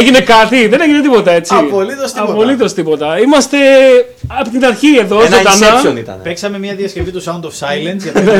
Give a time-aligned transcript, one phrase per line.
[0.00, 1.54] Έγινε κάτι, δεν έγινε τίποτα έτσι.
[1.58, 2.32] Απολύτως τίποτα.
[2.32, 3.20] Απολύτως τίποτα.
[3.20, 3.56] Είμαστε
[4.26, 5.80] από την αρχή εδώ, Ένα ζωντανά.
[5.82, 6.20] Inception ήταν.
[6.22, 7.98] Παίξαμε μια διασκευή του Sound of Silence.
[8.02, 8.22] γιατί-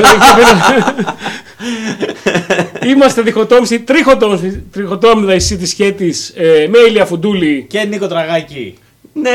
[2.91, 7.67] Είμαστε διχοτόμηση, τριχοτόμηση, τριχοτόμηση τη σχέτης ε, με Ηλία Φουντούλη.
[7.69, 8.79] και Νίκο Τραγάκη.
[9.13, 9.31] Ναι!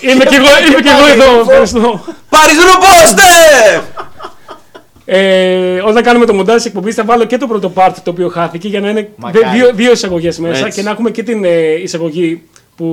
[0.00, 1.40] Είμαι και εγώ, είμαι και εγώ εδώ.
[1.40, 2.04] Ευχαριστώ.
[2.28, 3.22] Πάρεις ρουμπόστε!
[5.04, 8.28] Ε, όταν κάνουμε το μοντάζ της εκπομπής, θα βάλω και το πρώτο part το οποίο
[8.28, 9.44] χάθηκε για να είναι Μακάρι.
[9.44, 10.78] δε- δύο, δύο εισαγωγές μέσα Έτσι.
[10.78, 12.42] και να έχουμε και την ε, εισαγωγή
[12.76, 12.86] που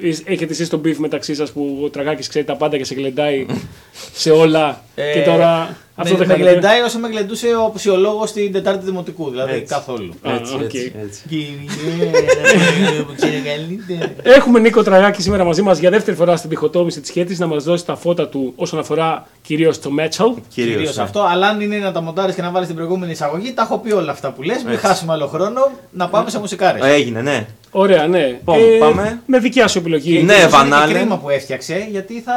[0.00, 2.94] εις- έχετε εσείς τον beef μεταξύ σας που ο Τραγάκης ξέρει τα πάντα και σε
[2.94, 3.46] γλεντάει
[4.22, 4.80] σε όλα.
[4.94, 6.50] Ε, και τώρα αυτό με, δεν με χάνεται.
[6.50, 9.30] γλεντάει όσο με γλεντούσε ο ψυχολόγος στην Τετάρτη Δημοτικού.
[9.30, 9.74] Δηλαδή Έτσι.
[9.74, 10.14] καθόλου.
[10.22, 10.60] Α, Έτσι, οκ.
[10.62, 11.22] έτσι, έτσι.
[11.28, 14.12] Κύριε, που ξέρει καλύτερα.
[14.22, 17.64] Έχουμε Νίκο Τραγάκη σήμερα μαζί μας για δεύτερη φορά στην διχοτόμηση της χαίτης να μας
[17.64, 20.26] δώσει τα φώτα του όσον αφορά κυρίως το metal.
[20.48, 20.74] Κυρίως.
[20.74, 21.02] Κυρίως ναι.
[21.02, 23.78] αυτό, αλλά αν είναι να τα μοντάρεις και να βάλεις την προηγούμενη εισαγωγή, τα έχω
[23.78, 24.62] πει όλα αυτά που λες.
[24.62, 24.86] Μην Έτσι.
[24.86, 26.82] χάσουμε άλλο χρόνο να πάμε σε μουσικάρες.
[26.84, 27.46] Έγινε, ναι.
[27.70, 28.26] Ωραία, ναι.
[28.26, 29.20] Λοιπόν, πάμε.
[29.26, 30.22] Με δικιά σου επιλογή.
[30.22, 30.86] Ναι, Είναι Van Halen.
[30.88, 32.32] και κρίμα που έφτιαξε, γιατί θα...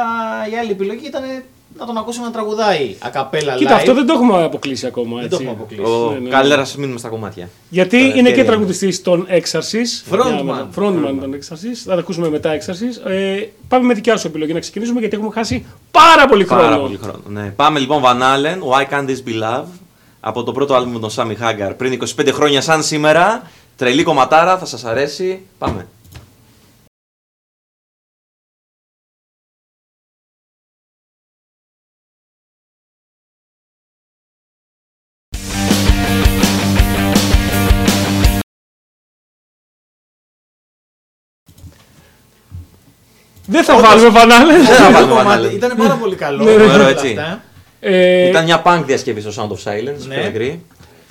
[0.52, 1.22] η άλλη επιλογή ήταν
[1.80, 3.76] να τον ακούσουμε να τραγουδάει ακαπέλα Κοίτα, live.
[3.76, 5.20] αυτό δεν το έχουμε αποκλείσει ακόμα.
[5.20, 5.46] Δεν το έτσι.
[5.48, 5.90] έχουμε αποκλείσει.
[5.92, 6.28] Ο- ναι, ναι.
[6.28, 7.48] Καλύτερα να μείνουμε στα κομμάτια.
[7.68, 8.44] Γιατί Τώρα, είναι και ευκαιρία.
[8.44, 10.14] τραγουδιστής των Exorcist.
[10.14, 10.42] Frontman.
[10.44, 11.80] Για- Frontman των Exorcist.
[11.84, 13.10] Θα τα ακούσουμε μετά Exorcist.
[13.10, 16.62] Ε, πάμε με δικιά σου επιλογή να ξεκινήσουμε γιατί έχουμε χάσει πάρα πολύ χρόνο.
[16.62, 17.20] Πάρα πολύ χρόνο.
[17.28, 17.52] Ναι.
[17.56, 19.64] Πάμε λοιπόν Van Halen, Why Can't This Be Love,
[20.20, 23.42] από το πρώτο άλμπουμ των Sammy Hagar πριν 25 χρόνια σαν σήμερα.
[23.76, 25.40] Τρελή κομματάρα, θα σας αρέσει.
[25.58, 25.86] Πάμε.
[43.50, 44.52] Δεν θα βάλουμε Βανάλε.
[44.52, 45.54] θα Αυτό το βάλουμε κομμάτι Van Halen.
[45.54, 46.44] Ήταν πάρα πολύ καλό.
[46.44, 46.56] Ναι, ναι.
[46.56, 47.00] παρόλα Ωραίο, αυτά.
[47.00, 47.18] έτσι.
[47.80, 50.14] Ε, Ήταν μια punk διασκευή στο Sound of Silence, Ναι.
[50.14, 50.62] πιο μικρή.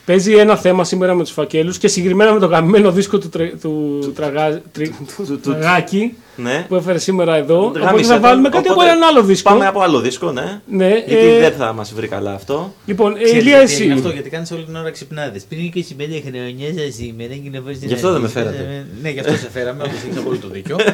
[0.06, 3.60] Παίζει ένα θέμα σήμερα με τους φακέλους και συγκεκριμένα με το γαμμένο δίσκο του, τρε-
[3.62, 4.92] του, τραγά, τρι-
[5.28, 6.66] του Τραγάκη Ναι.
[6.68, 7.60] που έφερε σήμερα εδώ.
[7.66, 8.22] Οπότε Γάμισε θα το.
[8.22, 9.50] βάλουμε κάτι από Οπότε έναν άλλο δίσκο.
[9.50, 10.62] Πάμε από άλλο δίσκο, ναι.
[10.68, 12.74] Ναι, Γιατί ε, δεν θα μας βρει καλά αυτό.
[12.86, 14.00] Λοιπόν, ε, Ξέρεις Ηλία, γιατί έγινε εσύ.
[14.02, 15.44] αυτό, γιατί κάνεις όλη την ώρα ξυπνάδες.
[15.50, 18.86] Πριν 25 χρόνια σας σήμερα και να βρει Γι' αυτό δεν με φέρατε.
[19.02, 20.76] Ναι, γι' αυτό σε φέραμε, όντω έχεις απόλυτο δίκιο.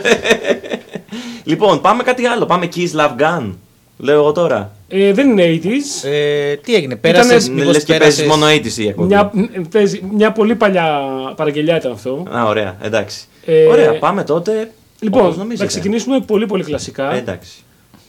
[1.45, 2.45] Λοιπόν, πάμε κάτι άλλο.
[2.45, 3.53] Πάμε Kiss Love Gun.
[3.97, 4.71] Λέω εγώ τώρα.
[4.87, 6.07] Ε, δεν είναι 80s.
[6.09, 7.51] Ε, τι έγινε, Ήτανε- πέρασε.
[7.51, 9.07] Ναι, λες και παίζεις μόνο 80's η εκπομπή.
[9.07, 9.31] Μια,
[9.71, 10.99] παίζει, μια πολύ παλιά
[11.35, 12.23] παραγγελιά ήταν αυτό.
[12.35, 13.25] Α, ωραία, εντάξει.
[13.45, 14.51] Ε, Ωραία, πάμε τότε.
[14.51, 15.63] όπως Λοιπόν, νομίζετε.
[15.63, 17.13] να ξεκινήσουμε πολύ πολύ κλασικά.
[17.13, 17.51] Ε, εντάξει.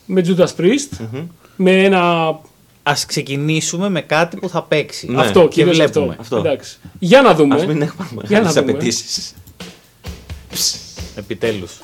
[0.07, 0.99] με Judas Priest.
[1.13, 1.21] Μμμ.
[1.57, 2.01] Με ένα.
[2.83, 5.11] Α ξεκινήσουμε με κάτι που θα παίξει.
[5.11, 5.21] Ναι.
[5.21, 6.07] αυτό, και κυρίως βλέπουμε.
[6.21, 6.21] αυτό.
[6.21, 6.37] Αυτό.
[6.37, 6.79] Εντάξει.
[6.99, 7.55] Για να δούμε.
[7.55, 8.71] Ας μην έχουμε Για να τις δούμε.
[8.71, 9.35] απαιτήσεις.
[11.17, 11.79] Επιτέλους.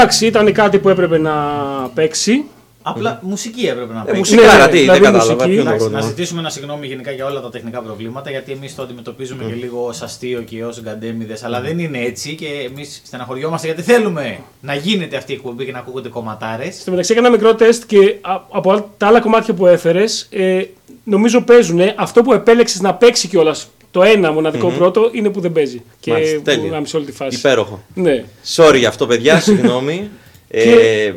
[0.00, 1.32] Εντάξει, ήταν κάτι που έπρεπε να
[1.94, 2.44] παίξει.
[2.82, 4.18] Απλά μουσική έπρεπε να Ε, παίξει.
[4.18, 5.32] μουσικά, ναι, τι, δηλαδή δεν κατάλαβα.
[5.34, 5.50] μουσική.
[5.52, 6.00] ποιο είναι το Εντάξει, να πρόβλημα.
[6.00, 9.84] ζητήσουμε ένα συγγνώμη γενικά για όλα τα τεχνικά προβλήματα, γιατί εμείς το αντιμετωπίζουμε και λίγο
[9.86, 14.74] ω αστείο και ως γκαντέμιδες, αλλά δεν είναι έτσι και εμείς στεναχωριόμαστε γιατί θέλουμε να
[14.74, 16.74] γίνεται αυτή η εκπομπή και να ακούγονται κομματάρες.
[16.80, 20.62] Στο μεταξύ έκανα μικρό τεστ και α- από άλλα- τα άλλα κομμάτια που έφερες, ε,
[21.04, 21.80] νομίζω παίζουν.
[21.96, 25.82] Αυτό που επέλεξες να παίξει κιόλας το ένα μοναδικό πρώτο είναι που δεν παίζει.
[26.00, 26.70] Και Μάλιστα, που τέλεια.
[26.70, 27.36] γάμισε όλη τη φάση.
[27.38, 27.82] Υπέροχο.
[27.94, 28.24] Ναι.
[28.56, 30.08] Sorry για αυτό, παιδιά, συγγνώμη.
[30.48, 31.12] ε,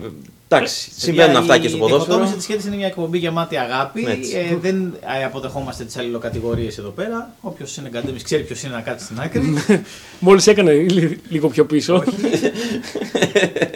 [0.56, 2.04] εντάξει, συμβαίνουν αυτά και στο Η ποδόσφαιρο.
[2.06, 4.06] διχοτόμηση της σχέσης είναι μια εκπομπή γεμάτη αγάπη.
[4.10, 4.36] Έτσι.
[4.52, 7.34] Ε, δεν ε, αποδεχόμαστε τις αλληλοκατηγορίες εδώ πέρα.
[7.42, 9.54] Όποιος είναι γκαντέμι ξέρει ποιος είναι να κάτσει στην άκρη.
[10.20, 12.04] Μόλις έκανε λι- λίγο πιο πίσω.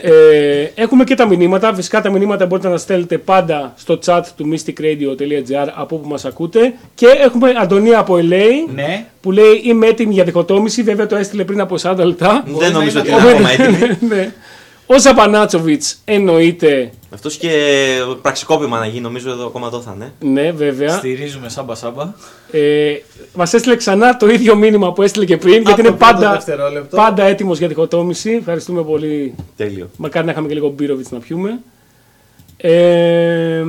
[0.01, 1.73] ε, έχουμε και τα μηνύματα.
[1.75, 6.73] Φυσικά τα μηνύματα μπορείτε να στέλνετε πάντα στο chat του mystikradio.gr από όπου μας ακούτε.
[6.95, 10.83] Και έχουμε Αντωνία από LA ναι, που λέει Είμαι έτοιμη για διχοτόμηση.
[10.83, 12.43] Βέβαια το έστειλε πριν από 40 λεπτά.
[12.47, 13.49] Μπορεί Δεν να νομίζω είναι ότι είναι ακόμα.
[13.49, 14.31] ακόμα έτοιμη.
[14.87, 14.95] ναι.
[14.95, 16.91] Ο Ζαπανάτσοβιτς εννοείται.
[17.13, 17.51] Αυτός και
[18.21, 20.13] πραξικόπημα να γίνει, νομίζω εδώ ακόμα το θα είναι.
[20.41, 20.97] Ναι, βέβαια.
[20.97, 22.13] στηρίζουμε σάμπα σάμπα.
[22.51, 22.93] Ε,
[23.35, 26.13] Μας έστειλε ξανά το ίδιο μήνυμα που έστειλε και πριν, γιατί Από είναι το πρώτο
[26.13, 26.95] πάντα, δευτερόλεπτο.
[26.95, 28.31] πάντα έτοιμος για διχοτόμηση.
[28.31, 29.35] Ευχαριστούμε πολύ.
[29.55, 29.89] Τέλειο.
[29.97, 31.59] Μακάρι να είχαμε και λίγο μπύροβιτς να πιούμε.
[32.57, 33.63] Ε,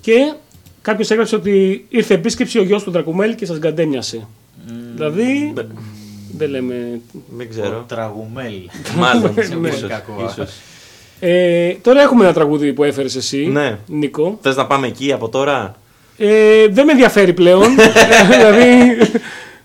[0.00, 0.32] και
[0.82, 4.26] κάποιος έγραψε ότι ήρθε επίσκεψη ο γιος του Δρακουμέλ και σας γκαντέμιασε.
[4.94, 5.52] Δηλαδή.
[6.36, 7.00] Δεν λέμε.
[7.36, 7.84] Δεν ξέρω.
[7.88, 8.52] Τραγουμέλ.
[8.96, 9.34] Μάλλον.
[9.36, 10.28] Είναι πολύ ίσως, κακό.
[10.30, 10.50] ίσως.
[11.20, 13.78] Ε, τώρα έχουμε ένα τραγούδι που έφερες εσύ, Ναι.
[13.86, 14.38] Νίκο.
[14.42, 15.74] Θες να πάμε εκεί από τώρα;
[16.16, 17.62] Ε, δεν με ενδιαφέρει πλέον.
[18.30, 18.96] δηλαδή.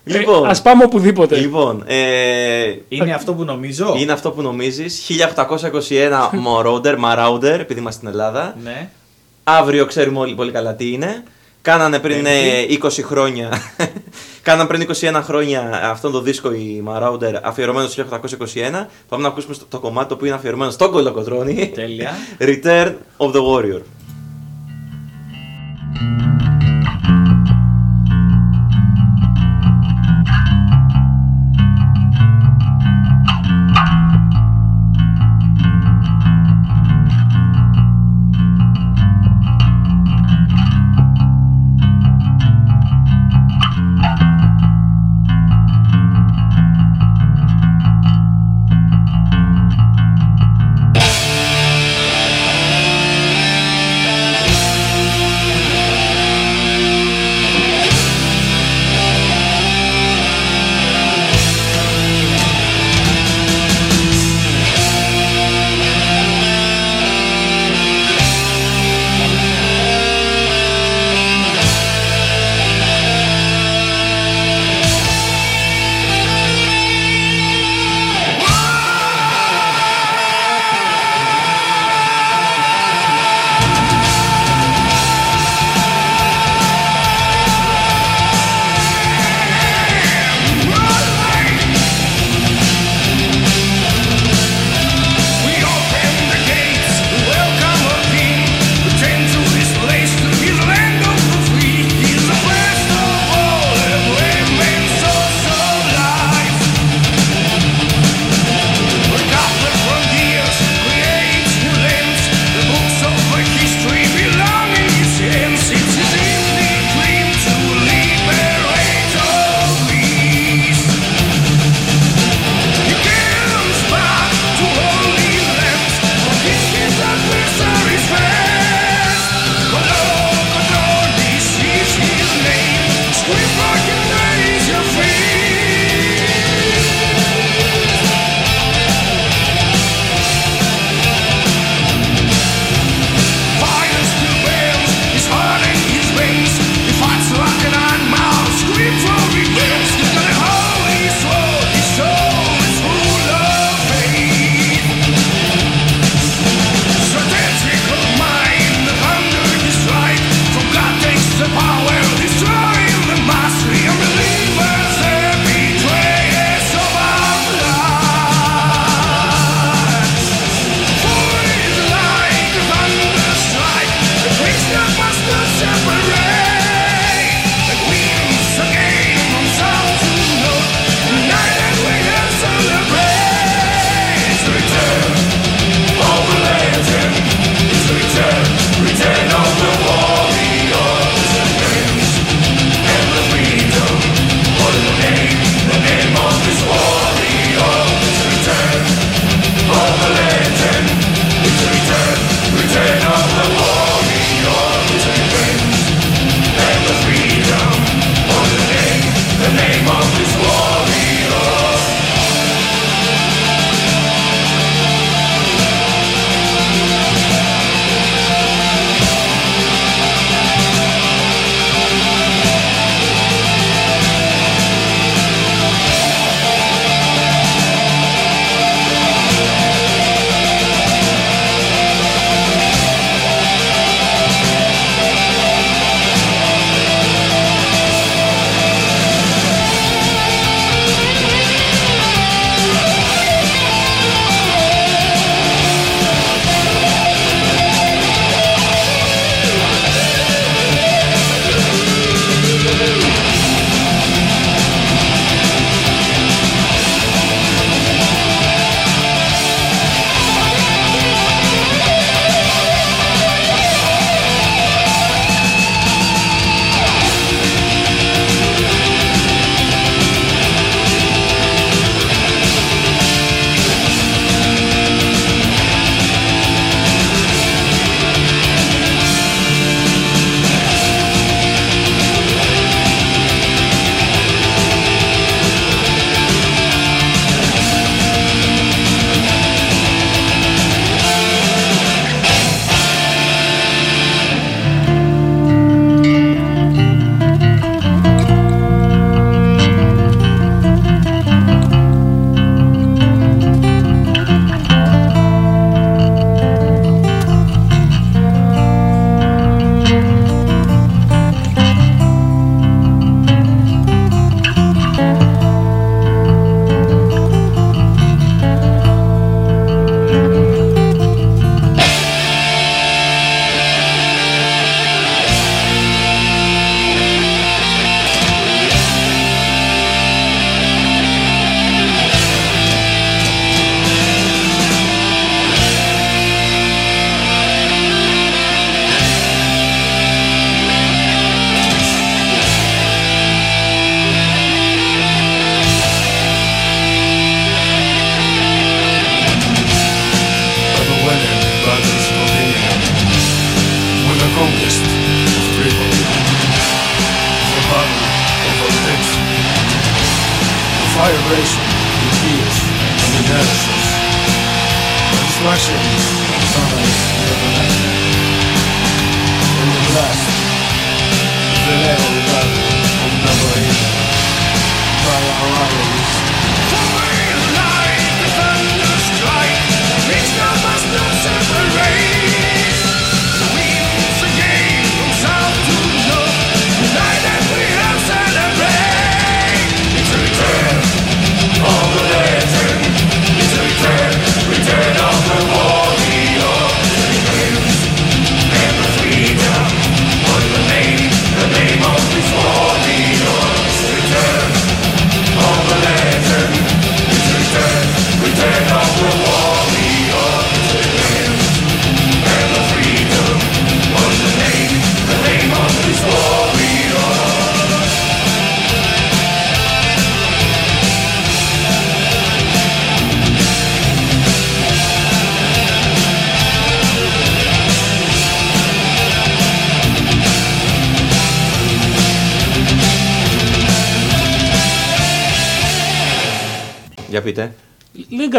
[0.04, 0.46] Λοιπόν.
[0.48, 1.36] Α πάμε οπουδήποτε.
[1.36, 1.96] Λοιπόν, ε,
[2.88, 3.94] Είναι αυτό που νομίζω.
[3.98, 5.06] είναι αυτό που νομίζεις.
[5.08, 8.56] 1821 Moroder, Marauder, επειδή είμαστε στην Ελλάδα.
[8.62, 8.88] Ναι.
[9.44, 11.22] Αύριο ξέρουμε όλοι πολύ καλά τι είναι.
[11.68, 12.32] Κάνανε πριν ε,
[12.82, 13.48] 20 χρόνια.
[14.42, 18.16] Κάνανε πριν 21 χρόνια αυτόν το δίσκο η Marauder αφιερωμένο στο 1821.
[19.08, 21.70] Πάμε να ακούσουμε στο- το κομμάτι το οποίο είναι αφιερωμένο στον Κολοκοτρώνη.
[21.74, 22.12] Τέλεια.
[22.40, 23.80] Return of the Warrior.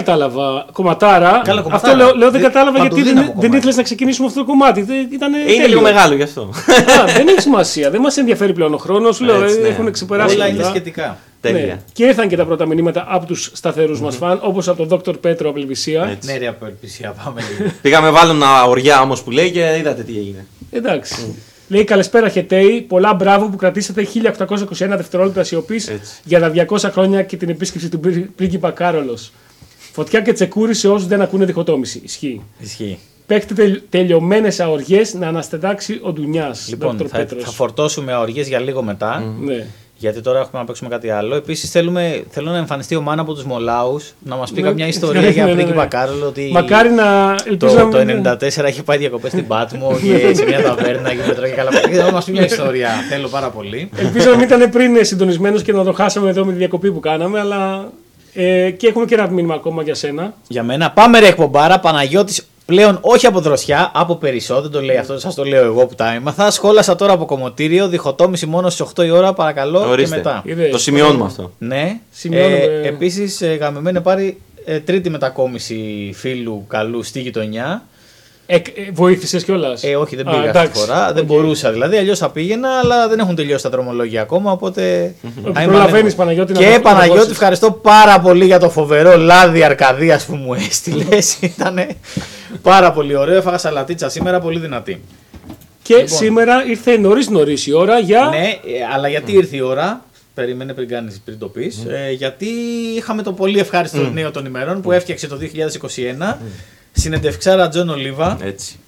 [0.10, 0.66] Κατάλαβα.
[0.72, 1.42] Κομματάρα.
[1.44, 1.92] Καλά, κομματάρα.
[1.94, 3.58] Αυτό λέω, λέω δεν Δι- κατάλαβα γιατί δεν, παντοδύναμο δεν κομμάτι.
[3.58, 4.82] ήθελες να ξεκινήσουμε αυτό το κομμάτι.
[4.82, 5.68] Δεν- Ήταν Είναι τέλειο.
[5.68, 6.42] λίγο μεγάλο γι' αυτό.
[6.42, 7.90] Α, δεν έχει σημασία.
[7.90, 9.20] Δεν μας ενδιαφέρει πλέον ο χρόνος.
[9.20, 9.68] Λέω, Έτσι, ε, ναι.
[9.68, 10.70] έχουν ξεπεράσει Όλα είναι αυτά.
[10.70, 11.18] σχετικά.
[11.42, 11.62] Τέλεια.
[11.66, 11.78] Ναι.
[11.94, 15.20] Και ήρθαν και τα πρώτα μηνύματα από τους σταθερούς μας φαν, όπως από τον Dr.
[15.22, 16.08] Πέτρο από Ελβησία.
[16.12, 16.32] Έτσι.
[16.32, 17.72] Ναι, ρε απελπισία, πάμε λίγο.
[17.82, 20.46] Πήγαμε βάλουμε ένα οριά όμως που λέει και είδατε τι έγινε.
[20.72, 21.36] Εντάξει.
[21.68, 26.12] Λέει καλησπέρα Χετέι, πολλά μπράβο που κρατήσατε 1821 δευτερόλεπτα σιωπής Έτσι.
[26.24, 29.32] για τα 200 χρόνια και την επίσκεψη του πρι- πρίγκιπα Κάρολος.
[30.00, 32.02] Φωτιά και τσεκούρι σε όσους δεν ακούνε διχοτόμηση.
[32.06, 32.42] Ισχύει.
[32.60, 32.98] Ισχύει.
[33.28, 36.68] Παίχτε τελ, τελειωμένες αοριέ να αναστετάξει ο Ντουνιάς.
[36.70, 39.24] Λοιπόν, θα, θα φορτώσουμε αοριές για λίγο μετά.
[39.40, 39.66] Ναι.
[39.98, 41.36] Γιατί τώρα έχουμε να παίξουμε κάτι άλλο.
[41.36, 41.92] Επίσης, θέλω
[42.52, 44.68] να εμφανιστεί ο Μάνα από τους Μολάους να μας πει Ναι.
[44.68, 45.88] καμιά ιστορία Ναι, για ναι, ναι, πρίγκιπα ναι.
[45.88, 46.26] Κάρολο.
[46.26, 50.34] Ότι Μακάρι να ελπίζω το, να το μην- 94 έχει πάει διακοπές στην Πάτμο και
[50.34, 51.72] σε μια ταβέρνα και μετρώει καλά.
[51.72, 52.90] Θέλω να μας πει μια ιστορία.
[53.10, 53.90] Θέλω πάρα πολύ.
[53.96, 57.00] Ελπίζω να μην ήταν πριν συντονισμένος και να το χάσαμε εδώ με τη διακοπή που
[57.00, 57.92] κάναμε, αλλά.
[58.34, 60.34] Ε, και έχουμε και ένα μήνυμα ακόμα για σένα.
[60.48, 61.80] Για μένα, πάμε ρε εκπομπάρα.
[61.80, 64.62] Παναγιώτης πλέον όχι από δροσιά, από περισσό.
[64.62, 66.52] Δεν το λέει αυτό, σας το λέω εγώ που τα έμαθα.
[66.52, 67.88] Σχόλασα τώρα από κομμωτήριο.
[67.88, 69.90] Διχοτόμηση μόνο στις 8 η ώρα, παρακαλώ.
[69.90, 70.16] Ορίστε.
[70.16, 70.42] Και μετά.
[70.46, 70.72] Είδες.
[70.72, 71.52] Το σημειώνουμε αυτό.
[71.58, 72.00] Ναι.
[72.10, 72.56] Σημειώνουμε.
[72.56, 77.84] Ε, Επίσης, ε, γαμημένη πάρει ε, τρίτη μετακόμιση φίλου καλού στη γειτονιά.
[78.52, 78.62] Ε, ε,
[78.94, 81.14] Βοήθησες κιόλας; Ε, όχι, δεν πήγα αυτή τη φορά.
[81.14, 81.98] Δεν μπορούσα δηλαδή.
[81.98, 84.52] Αλλιώς θα πήγαινα, αλλά δεν έχουν τελειώσει τα δρομολόγια ακόμα.
[84.52, 85.14] Οπότε.
[85.44, 86.18] Ότι I'm προλαβαίνεις, unable.
[86.18, 87.32] Παναγιώτη, να Και το- να Παναγιώτη, δώσεις.
[87.32, 91.06] ευχαριστώ πάρα πολύ για το φοβερό λάδι Αρκαδία που μου έστειλες.
[91.40, 91.88] Ήταν
[92.62, 93.36] πάρα πολύ ωραίο.
[93.38, 95.02] Έφαγα σαλατίτσα σήμερα, πολύ δυνατή.
[95.82, 98.28] Και σήμερα ήρθε νωρίς νωρίς η ώρα για.
[98.32, 101.86] Ναι, ε, αλλά γιατί ήρθε η ώρα; Περίμενε πριν, κάνεις, πριν το πεις.
[101.90, 102.48] Ε, γιατί
[102.98, 106.38] είχαμε το πολύ ευχάριστο νέο των ημερών που έφτιαξε το 2021.
[107.00, 108.38] Συνεντευξάρα Τζον Ολίβα.
[108.42, 108.80] Έτσι.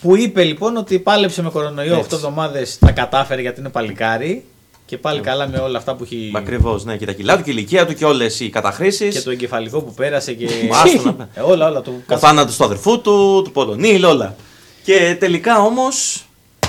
[0.00, 4.44] Που είπε λοιπόν ότι πάλεψε με κορονοϊό 8 εβδομάδες, τα κατάφερε γιατί είναι παλικάρι.
[4.86, 6.32] Και πάλι καλά με όλα αυτά που έχει.
[6.34, 9.14] Ακριβώς, ναι, και τα κιλά του και η ηλικία του και όλες οι καταχρήσεις.
[9.14, 10.48] Και το εγκεφαλικό που πέρασε και.
[10.84, 11.80] Άστο να- Ε, όλα, όλα.
[11.82, 11.92] Το...
[12.10, 14.36] Ο θάνατος του αδερφού του, του Πολωνίλ, όλα.
[14.82, 16.24] Και τελικά όμως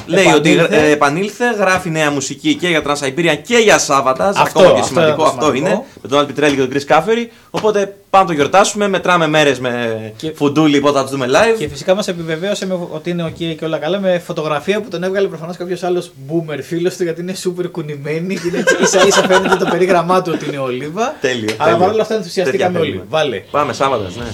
[0.06, 0.88] λέει ότι Επανήλθε.
[0.88, 4.28] ε, επανήλθε, γράφει νέα μουσική και για Τρανσαϊμπήρια και για Σάββατα.
[4.28, 5.68] Αυτό, Ακόμα και αυτό σημαντικό είναι το αυτό σημαντικό.
[5.70, 5.84] είναι.
[6.02, 7.32] Με τον Αλπιτρέλη και τον Κρι Κάφερη.
[7.50, 8.88] Οπότε πάμε να το γιορτάσουμε.
[8.88, 11.58] Μετράμε μέρες με Και- φουντούλι, πότε θα του δούμε live.
[11.58, 15.04] Και φυσικά μας επιβεβαίωσε με, ότι είναι ok και όλα καλά με φωτογραφία που τον
[15.04, 19.06] έβγαλε προφανώς κάποιος άλλος boomer φίλος του γιατί είναι super κουνημένη και είναι έτσι ίσα
[19.08, 21.16] ίσα φαίνεται το περίγραμμά του ότι είναι ολίβα.
[21.22, 21.78] Τέλειο, Αλλά τέλειο.
[21.86, 22.90] παρόλα αυτά ενθουσιαστήκαμε Τέτοια όλοι.
[22.92, 23.06] θέλουμε.
[23.10, 23.44] Βάλε.
[23.52, 24.26] Πάμε Σάββατας, ναι.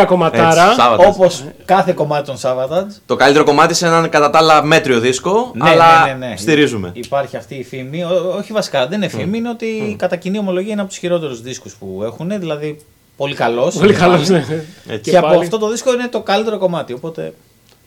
[0.00, 0.64] Ακραία κομματάρα.
[0.64, 1.14] Έτσι, Σάββατας.
[1.14, 3.00] Όπως κάθε κομμάτι των Savatage.
[3.06, 6.36] Το καλύτερο κομμάτι σε έναν κατά τα άλλα μέτριο δίσκο, Ναι, αλλά ναι, ναι, ναι.
[6.36, 6.90] στηρίζουμε.
[6.94, 8.04] Υπάρχει αυτή η φήμη.
[8.04, 9.38] Ό- όχι βασικά, δεν είναι φήμη.
[9.38, 12.28] Είναι ότι κατά κοινή ομολογία είναι από τους χειρότερους δίσκους που έχουν.
[12.38, 12.78] Δηλαδή
[13.16, 13.74] πολύ καλός.
[13.76, 14.44] Πολύ καλός, ναι.
[14.88, 15.10] Έτσι.
[15.10, 15.42] Και, από πάλι.
[15.42, 16.92] αυτό το δίσκο είναι το καλύτερο κομμάτι.
[16.92, 17.32] Οπότε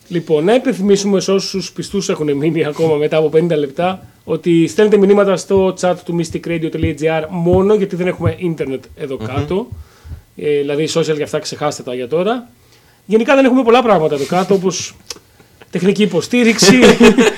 [0.08, 4.98] Λοιπόν, να υπενθυμίσουμε σε όσους πιστούς έχουν μείνει ακόμα μετά από 50 λεπτά ότι στέλνετε
[4.98, 9.68] μηνύματα στο chat του mysticradio.gr μόνο γιατί δεν έχουμε ίντερνετ εδώ κάτω.
[10.36, 12.50] Ε, δηλαδή, social για αυτά ξεχάστε τα για τώρα.
[13.06, 14.96] Γενικά δεν έχουμε πολλά πράγματα εδώ κάτω όπως
[15.70, 16.80] τεχνική υποστήριξη,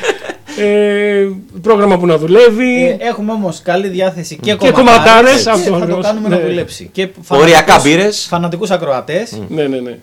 [0.65, 1.27] ε,
[1.61, 2.85] πρόγραμμα που να δουλεύει.
[2.85, 6.05] Ε, έχουμε όμως καλή διάθεση και, Και κομματάρες, και αυτό θα το ακριβώς.
[6.05, 6.35] κάνουμε Ναι.
[6.35, 6.89] να δουλέψει.
[6.91, 8.25] Και Οριακά μπύρες.
[8.29, 9.39] Φανατικούς ακροατές.
[9.49, 9.97] Ναι, ναι, ναι.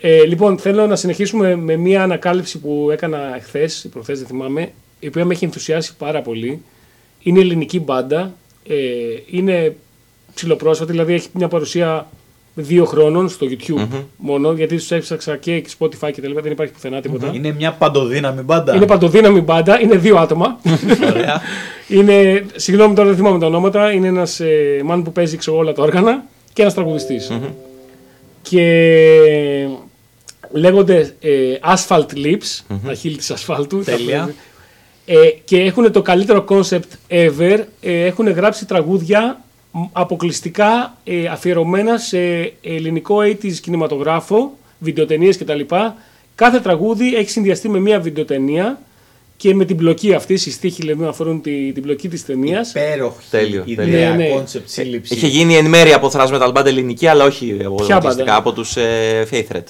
[0.00, 4.72] Ε, λοιπόν, θέλω να συνεχίσουμε με μια ανακάλυψη που έκανα χθες ή προχθές, δεν θυμάμαι,
[5.00, 6.62] η οποία με έχει ενθουσιάσει πάρα πολύ.
[7.22, 8.34] Είναι ελληνική μπάντα.
[8.68, 8.74] Ε,
[9.30, 9.76] είναι
[10.34, 12.08] ψηλοπρόσφατη, δηλαδή έχει μια παρουσία
[12.60, 16.72] δύο χρόνων στο YouTube μόνο, γιατί τους έψαξα και Spotify και τα λοιπά, δεν υπάρχει
[16.72, 17.30] πουθενά τίποτα.
[17.34, 18.74] Είναι μια παντοδύναμη μπάντα.
[18.74, 20.60] Είναι παντοδύναμη μπάντα, είναι δύο άτομα.
[21.10, 21.40] Ωραία.
[21.98, 25.72] είναι, συγγνώμη τώρα δεν θυμάμαι τα ονόματα, είναι ένας ε, man που παίζει ξέρω, όλα
[25.72, 27.32] τα όργανα και ένας τραγουδιστής.
[28.42, 28.62] Και
[30.50, 31.30] λέγονται ε,
[31.74, 33.82] Asphalt Lips, τα χείλη της ασφάλτου.
[33.82, 34.34] Τέλεια.
[35.10, 37.58] Ε, και έχουν το καλύτερο concept ever.
[37.80, 39.47] Ε, έχουν γράψει τραγούδια μ,
[39.92, 45.60] αποκλειστικά ε, αφιερωμένα σε ελληνικό 80s κινηματογράφο, βιντεοτενίες κτλ.
[46.34, 48.80] Κάθε τραγούδι έχει συνδυαστεί με μια βιντεοτενία
[49.36, 52.70] και με την πλοκή αυτή, οι στίχοι δηλαδή αφορούν τη, την πλοκή της ταινίας.
[52.70, 54.10] Υπέροχη Τέλειο, ιδέα, τέλειο.
[54.10, 54.28] Ναι, ναι.
[54.28, 55.14] concept, σύλληψη.
[55.14, 58.52] Είχε γίνει εν μέρει από thrash metal band ελληνική, αλλά όχι Ποια αποκλειστικά μπάντα; από
[58.52, 59.64] τους ε, Faith Threat.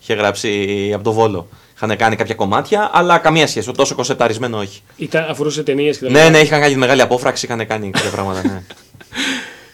[0.00, 1.48] Είχε γράψει από το Βόλο.
[1.76, 3.70] Είχαν κάνει κάποια κομμάτια, αλλά καμία σχέση.
[3.72, 4.80] Τόσο κονσεπταρισμένο όχι.
[4.96, 6.10] Ήταν, αφορούσε ταινίες κτλ.
[6.10, 8.42] Ναι, ναι, είχαν κάνει μεγάλη απόφραξη, είχαν κάνει κάποια πράγματα.
[8.42, 8.62] Ναι.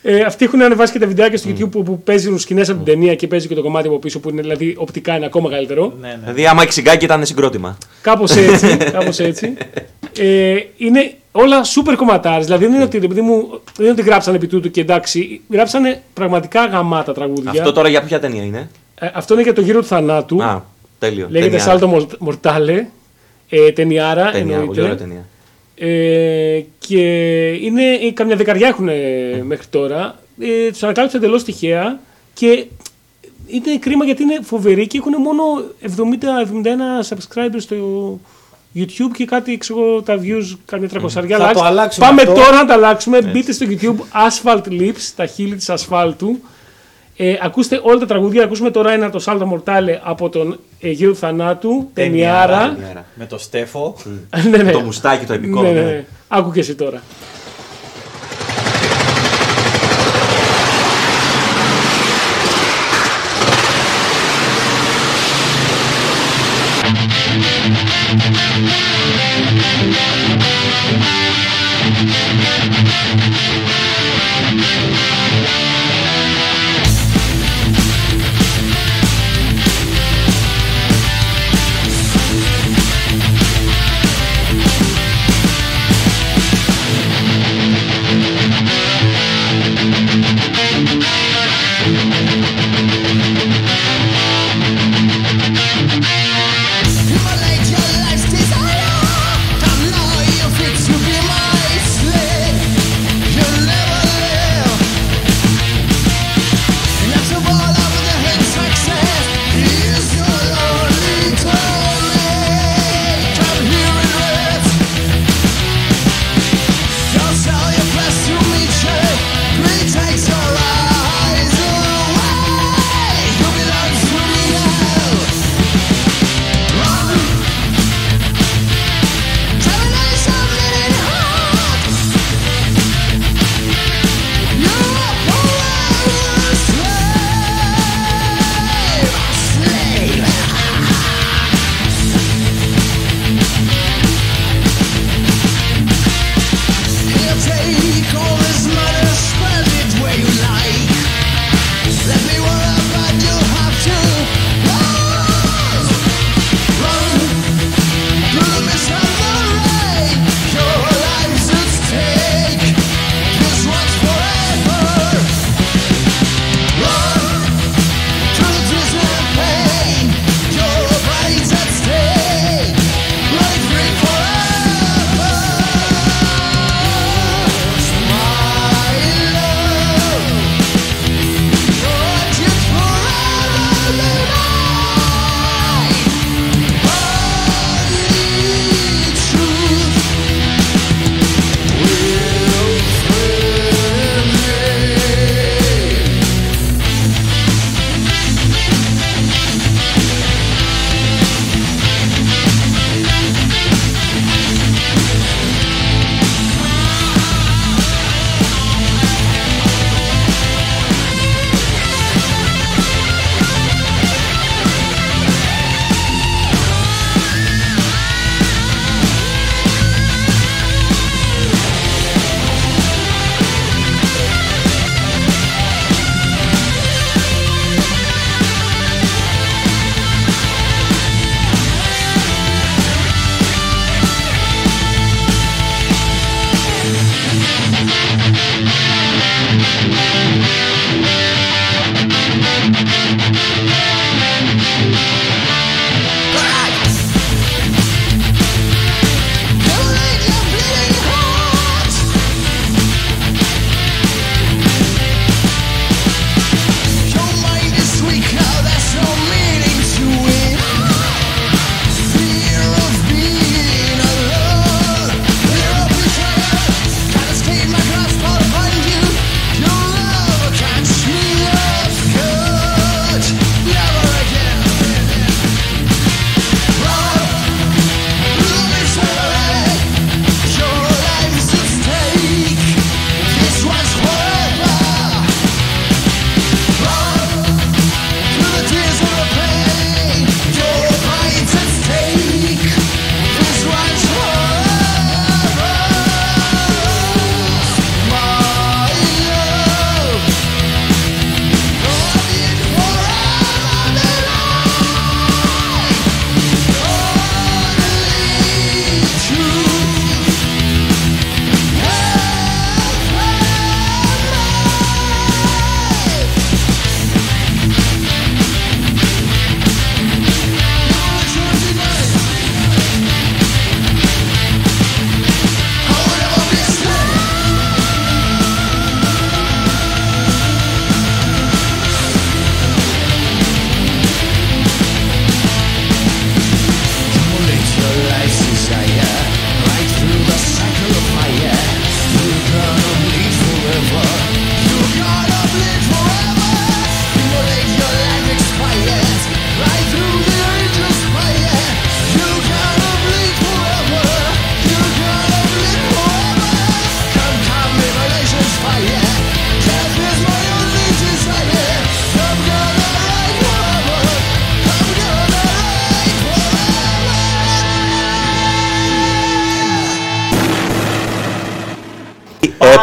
[0.04, 2.92] Ε, αυτοί έχουν ανεβάσει και τα βιντεάκια στο YouTube που, που παίζουν σκηνές από την
[2.92, 5.94] ταινία και παίζει και το κομμάτι από πίσω που είναι δηλαδή οπτικά είναι ακόμα καλύτερο.
[6.00, 6.18] Ναι, ναι.
[6.20, 7.78] δηλαδή, άμα εξιγκάκι ήταν συγκρότημα.
[8.02, 8.76] Κάπως έτσι.
[8.96, 9.54] κάπως έτσι.
[10.18, 12.44] Ε, είναι όλα super κομματάρες.
[12.44, 15.40] Δηλαδή δεν είναι ότι, επειδή μου, δεν είναι ότι γράψανε επί τούτου και εντάξει.
[15.50, 17.50] Γράψανε πραγματικά γαμάτα τραγούδια.
[17.50, 20.42] Αυτό τώρα για ποια ταινία είναι; Ε, αυτό είναι για το γύρο του θανάτου.
[20.42, 20.62] Α,
[20.98, 21.26] τέλειο.
[21.30, 21.80] Λέγεται Ταινιάρα.
[21.80, 22.84] Salto Mortale.
[23.48, 25.04] Ε, ταινιάρα Ταινία, πολύ ωραία εννοείται.
[25.04, 25.24] ταινία.
[25.74, 27.02] Ε, και
[27.52, 30.18] είναι, ε, καμιά δεκαριά έχουν ε, μέχρι τώρα.
[30.40, 32.00] Ε, τους ανακάλυψα εντελώς τυχαία
[32.34, 32.66] και
[33.46, 35.42] είναι κρίμα γιατί είναι φοβεροί και έχουν μόνο
[35.82, 37.76] 70-71 subscribers στο
[38.74, 41.38] YouTube και κάτι ξέρω, εγώ, τα views καμιά τρακοσαριά.
[41.38, 41.54] Θα likes.
[41.54, 42.34] το αλλάξουμε Πάμε αυτό.
[42.34, 43.22] τώρα να τα αλλάξουμε.
[43.22, 43.96] Μπείτε στο YouTube
[44.28, 46.40] Asphalt Lips, τα χείλη της ασφάλτου.
[47.24, 48.44] Ε, ακούστε όλα τα τραγούδια.
[48.44, 51.90] Ακούσουμε τώρα ένα το Salto Mortale από τον ε, γύρο του θανάτου.
[51.94, 52.74] Ταινιάρα.
[52.74, 53.04] Ταινιάρα.
[53.14, 53.96] Με το Στέφο.
[54.50, 54.72] ναι, ναι.
[54.72, 55.62] Το μουστάκι το επικό.
[55.62, 55.90] Ναι, ναι, ναι.
[55.90, 56.04] ναι.
[56.28, 57.02] Άκου και εσύ τώρα.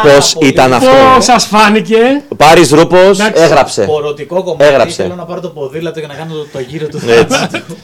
[0.02, 0.48] Πώ πολύ.
[0.50, 0.90] ήταν αυτό.
[1.14, 1.96] Πώς σας φάνηκε;
[2.28, 3.82] Ο Πάρης Ρούπος Εντάξει, έγραψε.
[3.84, 4.64] Πορωτικό κομμάτι.
[4.64, 5.02] Έγραψε.
[5.02, 7.26] Θέλω να πάρω το ποδήλατο για να κάνω το, το γύρο του Έτσι.
[7.38, 7.76] θανάτου.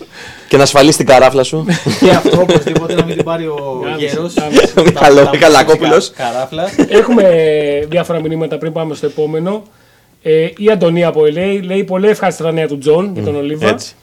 [0.48, 1.64] Και να ασφαλίσει την καράφλα σου.
[2.00, 4.34] και αυτό οπωσδήποτε να μην την πάρει ο Γάμισε, γέρος.
[4.34, 4.72] γάμισε.
[4.78, 6.10] Ο Μιχαλό- Μιχαλακόπουλος.
[6.16, 6.64] Καράφλα.
[6.88, 7.24] Έχουμε
[7.88, 9.62] διάφορα μηνύματα πριν πάμε στο επόμενο.
[10.22, 13.68] Ε, η Αντωνία από LA λέει πολύ ευχάριστα τα νέα του Τζον για τον Ολίβα.
[13.68, 13.94] έτσι.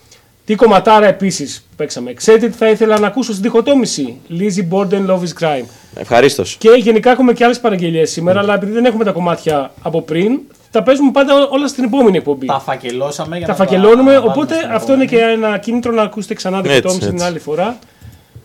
[0.45, 2.13] Τι κομματάρα επίσης παίξαμε.
[2.13, 4.17] Ξέρετε τι θα ήθελα να ακούσω στην διχοτόμηση.
[4.29, 5.65] Lizzy Borden Love is Crime.
[5.95, 6.55] Ευχαρίστως.
[6.59, 10.39] Και γενικά έχουμε και άλλες παραγγελίες σήμερα, αλλά επειδή δεν έχουμε τα κομμάτια από πριν,
[10.71, 12.45] τα παίζουμε πάντα ό- όλα στην επόμενη εκπομπή.
[12.45, 15.43] Τα φακελώσαμε για Τα να φακελώνουμε, βάλουμε οπότε στην αυτό είναι και επόμενη.
[15.45, 17.27] ένα κίνητρο να ακούσετε ξανά τη Έτσι, διχοτόμηση την έτσι.
[17.27, 17.77] άλλη φορά.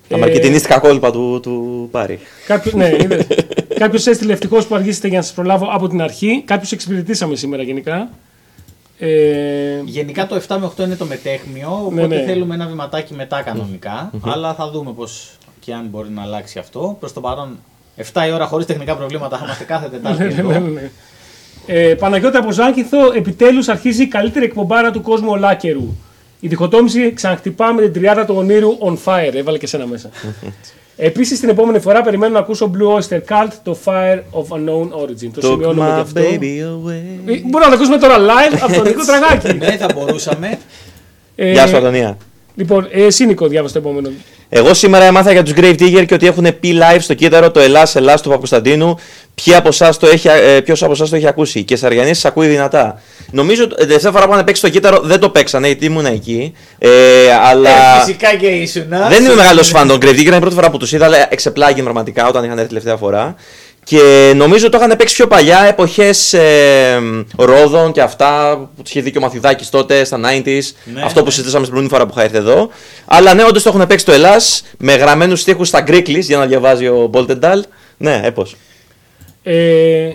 [0.08, 2.18] Τα Ε, μαρκετινίστικα κόλπα του, του Πάρη.
[2.46, 3.26] Κάποιο, ναι, είδες.
[3.78, 6.42] Κάποιος έστειλε ευτυχώς που αργήσετε για να σας προλάβω από την αρχή.
[6.46, 8.08] Κάποιους εξυπηρετήσαμε σήμερα γενικά.
[8.98, 12.22] Ε, Γενικά το 7 με 8 είναι το μετέχμιο, οπότε Ναι, ναι.
[12.22, 14.10] θέλουμε ένα βηματάκι μετά κανονικά.
[14.24, 15.30] Αλλά θα δούμε πώς
[15.60, 16.96] και αν μπορεί να αλλάξει αυτό.
[17.00, 17.58] Προς το παρόν,
[17.96, 20.48] 7 η ώρα χωρίς τεχνικά προβλήματα, θα είμαστε κάθε Τετάρτη ναι, εδώ.
[20.50, 20.90] ναι, ναι.
[21.66, 25.96] Ε, Παναγιώτη από Ζάκηθο, επιτέλους αρχίζει η καλύτερη εκπομπάρα του κόσμου ολάκερου.
[26.40, 29.34] Η διχοτόμηση ξαναχτυπά με την τριάδα του ονείρου on fire.
[29.34, 30.10] Έβαλε και σένα μέσα.
[31.00, 35.30] Επίσης, την επόμενη φορά περιμένω να ακούσω Blue Oyster Cult, το Fire of Unknown Origin.
[35.34, 36.20] Το Took σημειώνουμε και my αυτό.
[36.20, 37.32] baby away.
[37.32, 39.52] Ε, Μπορούμε να το ακούσουμε τώρα live από τον Νίκο Τραγάκη.
[39.58, 40.58] ναι, θα μπορούσαμε.
[41.36, 42.16] Ε, Γεια σου, Αντωνία.
[42.54, 44.10] Λοιπόν, ε, εσύ Νίκο, διάβασε το επόμενο.
[44.48, 47.60] Εγώ σήμερα έμαθα για τους Grave Digger και ότι έχουν πει live στο κύτταρο το
[47.60, 48.98] Ελλάς Ελλάς του Παπακοσταντίνου.
[49.34, 51.62] Ποιο από εσάς το, έχει, ε, ποιος από εσάς το έχει ακούσει.
[51.62, 53.00] Και Σαριανής σας ακούει δυνατά.
[53.30, 56.52] Νομίζω ότι τελευταία φορά που είχαν παίξει στο κύτταρο δεν το παίξανε γιατί ήμουν εκεί.
[56.78, 56.88] Ε,
[57.42, 57.70] αλλά.
[57.70, 58.88] Ε, φυσικά και ήσουν.
[59.08, 61.26] Δεν είμαι μεγάλος φαν των Grave Digger, είναι η πρώτη φορά που τους είδα, αλλά
[61.30, 63.34] εξεπλάγει πραγματικά όταν είχαν έρθει τελευταία φορά.
[63.88, 67.00] Και νομίζω το είχαν παίξει πιο παλιά, εποχές ε,
[67.36, 70.60] Ρόδων και αυτά που του είχε δει και ο Μαθηδάκη τότε στα 90s.
[70.84, 71.30] Ναι, αυτό που ναι.
[71.30, 72.68] συζητήσαμε στην πρώτη φορά που είχα έρθει εδώ.
[73.06, 76.46] Αλλά ναι, όντως το έχουν παίξει το Ελλάς με γραμμένους στίχους στα Γκρίκλι για να
[76.46, 77.64] διαβάζει ο Μπόλτενταλ.
[77.96, 78.56] Ναι, έπως.
[79.42, 80.10] Ε,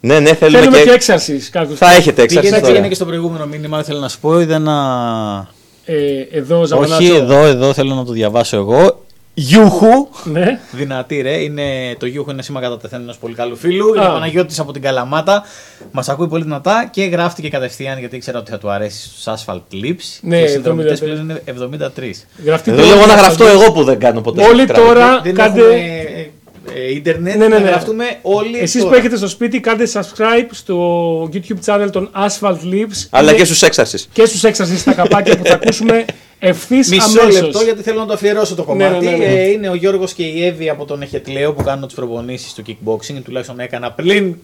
[0.00, 0.90] Ναι, ναι, θέλουμε, θέλουμε και και.
[0.90, 1.76] έξαρσης κάποιου.
[1.76, 2.88] Θα έχετε έξαρση Πήγαινε, πήγαινε τώρα.
[2.88, 4.40] και στο προηγούμενο μήνυμα, θέλω να σου πω.
[4.40, 5.50] Είδα ένα.
[5.84, 6.96] Ε, εδώ, Ζαβανάτσο.
[6.96, 9.01] Όχι, εδώ, εδώ θέλω να το διαβάσω εγώ.
[9.34, 10.08] Γιούχου.
[10.24, 10.58] Ναι.
[10.72, 11.62] Δυνατή ρε, είναι,
[11.98, 13.88] το Γιούχου είναι σήμα κατά τεθέν ενός πολύ καλού φίλου.
[13.94, 14.08] Είναι Α.
[14.08, 15.42] ο Παναγιώτης από την Καλαμάτα.
[15.92, 19.60] Μας ακούει πολύ δυνατά και γράφτηκε κατευθείαν γιατί ήξερα ότι θα του αρέσει στους Asphalt
[19.72, 20.18] Lips.
[20.20, 21.02] Ναι, και οι συνδρομητές 73.
[21.04, 22.24] πλέον είναι 73.
[22.44, 24.44] Γραφτείτε Εδώ όλοι λίγο να στο- γραφτώ εγώ που δεν κάνω ποτέ.
[24.46, 24.82] Όλοι κράτο.
[24.82, 25.60] τώρα Δεν κάντε.
[25.60, 25.76] έχουμε
[26.76, 27.68] ε, ε, ίντερνετ, Ναι, ναι, να ναι.
[27.68, 28.98] γραφτούμε όλοι Εσείς που τώρα.
[28.98, 33.06] έχετε στο σπίτι, κάντε subscribe στο YouTube channel των Asphalt Lips.
[33.10, 34.04] Αλλά Είναι- και στους έξαρσει.
[34.12, 36.04] και στους έξαρσις στα καπάκια που θα ακούσουμε
[36.38, 37.40] ευθύς Μισό αμέσως.
[37.42, 39.06] λεπτό γιατί θέλω να το αφιερώσω το Ναι, ναι, κομμάτι.
[39.06, 39.24] ναι, ναι.
[39.24, 42.62] Ε, είναι ο Γιώργος και η Εύη από τον Εχετλέο που κάνουν τις προπονήσεις στο
[42.66, 43.20] kickboxing.
[43.24, 44.36] Τουλάχιστον έκανα πριν,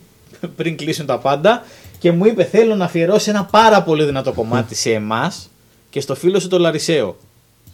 [0.56, 1.64] πριν κλείσουν τα πάντα.
[1.98, 5.50] Και μου είπε: Θέλω να αφιερώσεις ένα πάρα πολύ δυνατό κομμάτι σε εμάς
[5.90, 7.16] και στο φίλο σου το Λαρισαίο.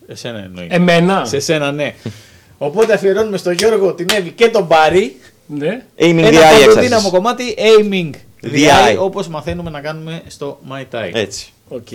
[0.07, 0.67] Εσένα εννοεί.
[0.71, 1.95] Εμένα; Σε σένα, ναι.
[2.59, 5.83] Οπότε αφιερώνουμε στον Γιώργο, την Εύη και τον Μπάρι Ναι.
[5.98, 6.83] Aiming ένα the eye πολύ έξαρσης.
[6.83, 8.11] δύναμο κομμάτι Aiming
[8.46, 8.98] the The eye, eye.
[8.98, 11.11] όπως μαθαίνουμε να κάνουμε στο Muay Thai.
[11.13, 11.52] Έτσι.
[11.69, 11.87] Οκ.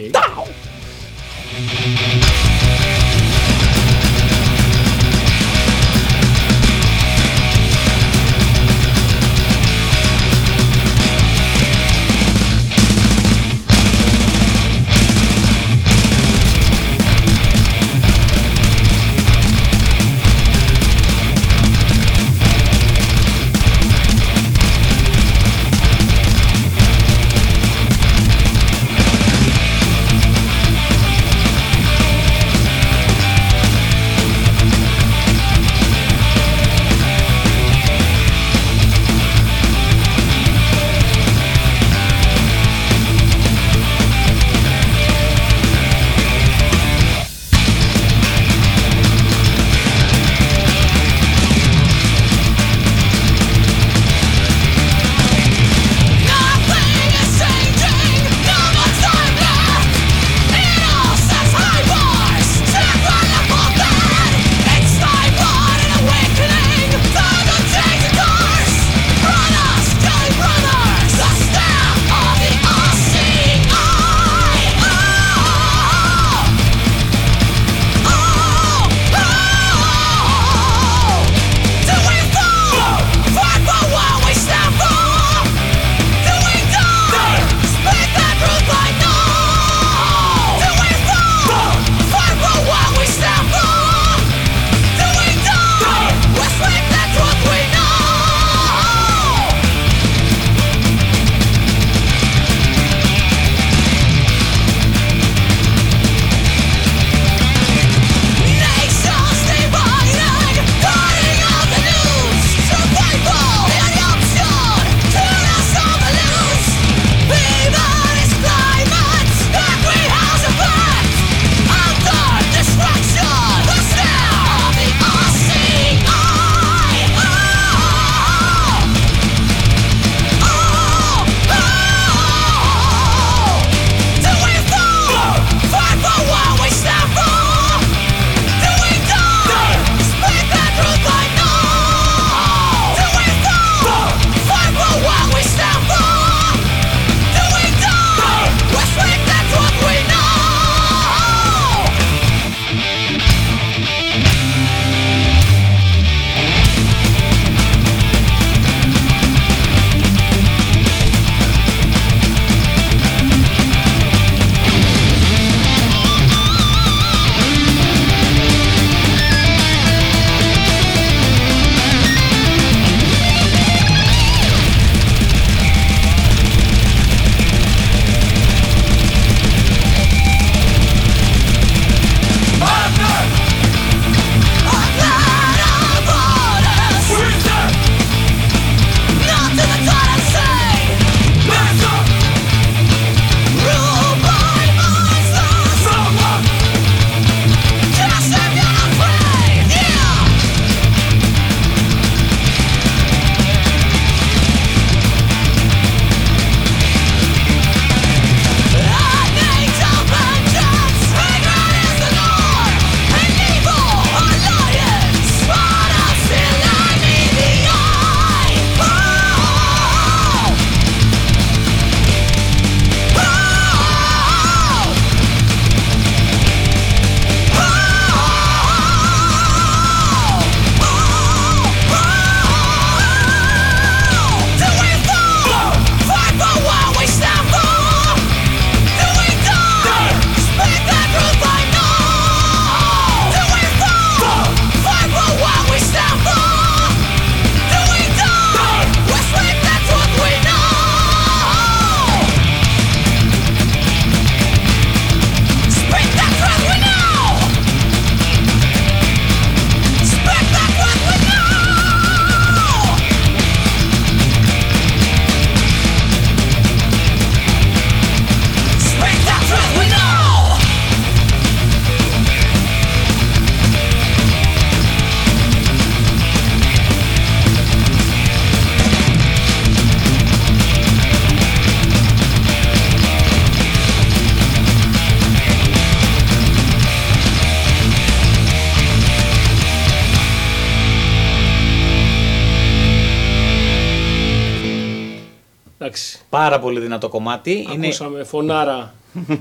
[296.30, 297.68] Πάρα πολύ δυνατό κομμάτι.
[297.74, 298.94] Είναι Ακούσαμε φωνάρα.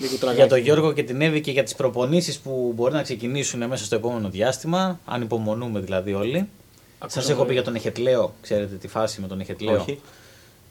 [0.00, 0.36] λίγο τραγάκι.
[0.40, 3.84] για τον Γιώργο και την Εύη και για τις προπονήσεις που μπορεί να ξεκινήσουν μέσα
[3.84, 5.00] στο επόμενο διάστημα.
[5.04, 6.36] Αν υπομονούμε δηλαδή όλοι.
[6.36, 8.34] Σας Ακούσαμε- έχω πει για τον Εχετλέο.
[8.42, 9.74] Ξέρετε τη φάση με τον Εχετλέο.
[9.80, 10.00] Όχι.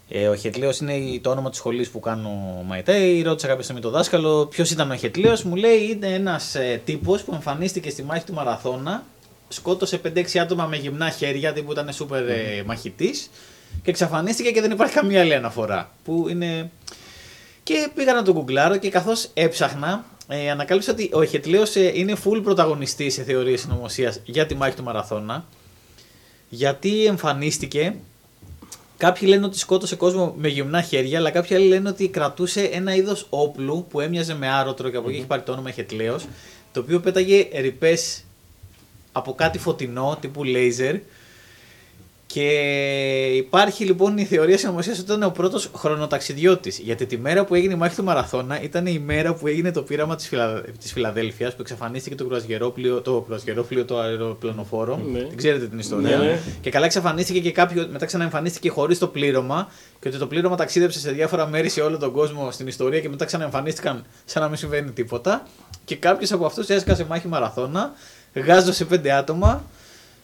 [0.09, 2.29] Ε, ο Εχετλέος είναι η- το όνομα της σχολής που κάνω
[2.67, 3.21] Μαϊτέι.
[3.21, 5.43] Ρώτησα κάποια στιγμή τον δάσκαλο ποιος ήταν ο Εχετλέος.
[5.43, 9.03] Μου λέει είναι ένας ε, τύπος που εμφανίστηκε στη μάχη του Μαραθώνα.
[9.47, 13.29] Σκότωσε 5-6 άτομα με γυμνά χέρια, που ήταν σούπερ ε, μαχητής.
[13.83, 15.91] Και εξαφανίστηκε και δεν υπάρχει καμία άλλη αναφορά.
[16.03, 16.71] Που είναι.
[17.63, 21.63] Και πήγα να τον γκουγκλάρω και καθώς έψαχνα, ε, ανακάλυψα ότι ο Εχετλέο
[21.93, 25.45] είναι full πρωταγωνιστή σε θεωρίες συνωμοσίας για τη μάχη του Μαραθώνα.
[26.49, 27.95] Γιατί εμφανίστηκε
[29.03, 32.95] Κάποιοι λένε ότι σκότωσε κόσμο με γυμνά χέρια, αλλά κάποιοι άλλοι λένε ότι κρατούσε ένα
[32.95, 36.19] είδος όπλου που έμοιαζε με άρωτρο και από εκεί έχει πάρει το όνομα Χετλέο,
[36.71, 38.23] το οποίο πέταγε ρηπές
[39.11, 40.95] από κάτι φωτεινό τύπου λέιζερ.
[42.33, 42.49] Και
[43.35, 46.79] υπάρχει λοιπόν η θεωρία συνωμοσίας ότι ήταν ο πρώτος χρονοταξιδιώτης.
[46.79, 49.81] Γιατί τη μέρα που έγινε η μάχη του Μαραθώνα ήταν η μέρα που έγινε το
[49.81, 50.61] πείραμα της Φιλα...
[50.79, 55.01] της Φιλαδέλφιας που εξαφανίστηκε το κρουαζιερόπλιο, το, κρουαζιερόπλιο, το αεροπλανοφόρο.
[55.11, 55.19] Ναι.
[55.19, 56.17] Την ξέρετε την ιστορία.
[56.17, 56.39] Ναι, ναι.
[56.61, 59.67] Και καλά εξαφανίστηκε και κάποιο, μετά ξαναεμφανίστηκε χωρίς το πλήρωμα
[59.99, 63.09] και ότι το πλήρωμα ταξίδεψε σε διάφορα μέρη σε όλο τον κόσμο στην ιστορία και
[63.09, 65.47] μετά ξαναεμφανίστηκαν σαν να μην συμβαίνει τίποτα.
[65.85, 67.91] Και κάποιος από αυτούς έσκασε μάχη μαραθώνα,
[68.33, 69.63] γάζωσε πέντε άτομα,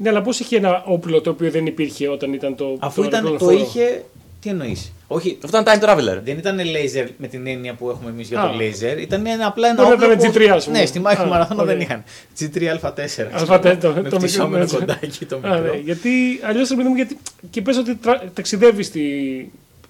[0.01, 2.77] Ναι, αλλά πώς είχε ένα όπλο το οποίο δεν υπήρχε όταν ήταν το.
[2.79, 4.03] αφού το ήταν, το αεροπλανοφόρο; είχε.
[4.41, 6.19] Τι εννοείς; Όχι, Αυτό ήταν time traveler.
[6.23, 8.49] δεν ήταν laser με την έννοια που έχουμε εμείς για Α.
[8.49, 8.97] το laser.
[9.01, 10.11] Ήταν ένα απλά ένα Μπορεί να όπλο.
[10.19, 10.79] ήταν που- G3, ας πούμε.
[10.79, 11.75] Ναι, στη μάχη Α, του μαραθώνα ωραία.
[11.75, 12.03] δεν είχαν.
[12.39, 13.51] G3α4.
[13.51, 14.79] Α, το, το, με το φτυσσόμενο μικρό.
[14.79, 15.75] κοντάκι το Α, ναι, μικρό.
[15.83, 16.09] γιατί
[16.43, 17.17] αλλιώς ρε παιδί μου, γιατί
[17.49, 19.01] και πες ότι τρα- ταξιδεύεις στη.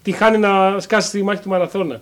[0.03, 2.01] Τη χάνει να σκάσεις τη μάχη του μαραθώνα.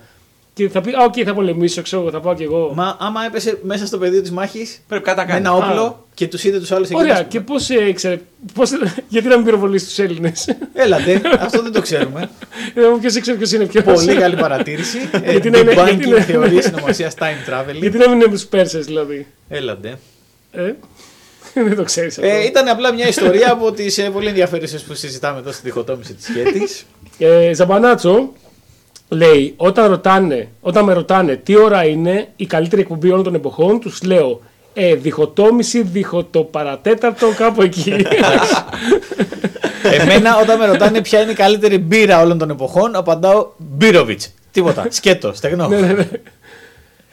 [0.53, 2.71] Και θα πει, Α, οκ, θα πολεμήσω, ξέρω εγώ, θα πάω κι εγώ.
[2.75, 5.45] Μα άμα έπεσε μέσα στο πεδίο της μάχης Πρέπει κάτι να με κάνει.
[5.45, 6.05] ένα όπλο Α.
[6.17, 6.99] και τους είδε τους άλλους εκεί.
[6.99, 8.19] Ωραία, να- και πώς ήξερε.
[8.53, 8.69] Πώς,
[9.07, 12.29] γιατί να μην πυροβολήσει τους Έλληνες; Έλα ντε, αυτό δεν το ξέρουμε.
[13.01, 13.81] Ποιος ήξερε ποιος είναι ποιος.
[13.81, 14.97] Πολύ καλή παρατήρηση.
[15.23, 17.75] Ε, Γιατί να είναι- γιατί Debunking να- θεωρίες συνωμοσίας time traveling.
[17.79, 19.27] Γιατί να μην είναι με τους Πέρσες, δηλαδή.
[19.49, 19.99] Έλα ντε.
[20.51, 20.71] Ε;
[21.67, 22.29] Δεν το ξέρεις αυτό.
[22.31, 26.13] Ε, ήταν απλά μια ιστορία από τις ε, πολύ ενδιαφέρουσες που συζητάμε εδώ στη διχοτόμηση
[26.13, 26.67] της χαίτης.
[27.17, 28.33] Ε, Ζαμπανάτσο
[29.09, 33.79] λέει: όταν, ρωτάνε, όταν με ρωτάνε τι ώρα είναι η καλύτερη εκπομπή όλων των εποχών,
[33.79, 34.41] τους λέω
[34.79, 37.93] ε, διχοτόμηση, διχοτοπαρατέταρτο, κάπου εκεί.
[39.83, 44.33] Εμένα, όταν με ρωτάνε ποια είναι η καλύτερη μπύρα όλων των εποχών, απαντάω Μπύροβιτς.
[44.51, 44.85] Τίποτα.
[44.89, 45.67] Σκέτο, στεγνό.
[45.67, 46.07] ναι, ναι, ναι.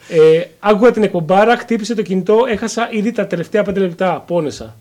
[0.09, 4.23] Ε, άκουγα την εκπομπάρα, χτύπησε το κινητό, έχασα ήδη τα τελευταία πέντε λεπτά.
[4.27, 4.75] Πόνεσα.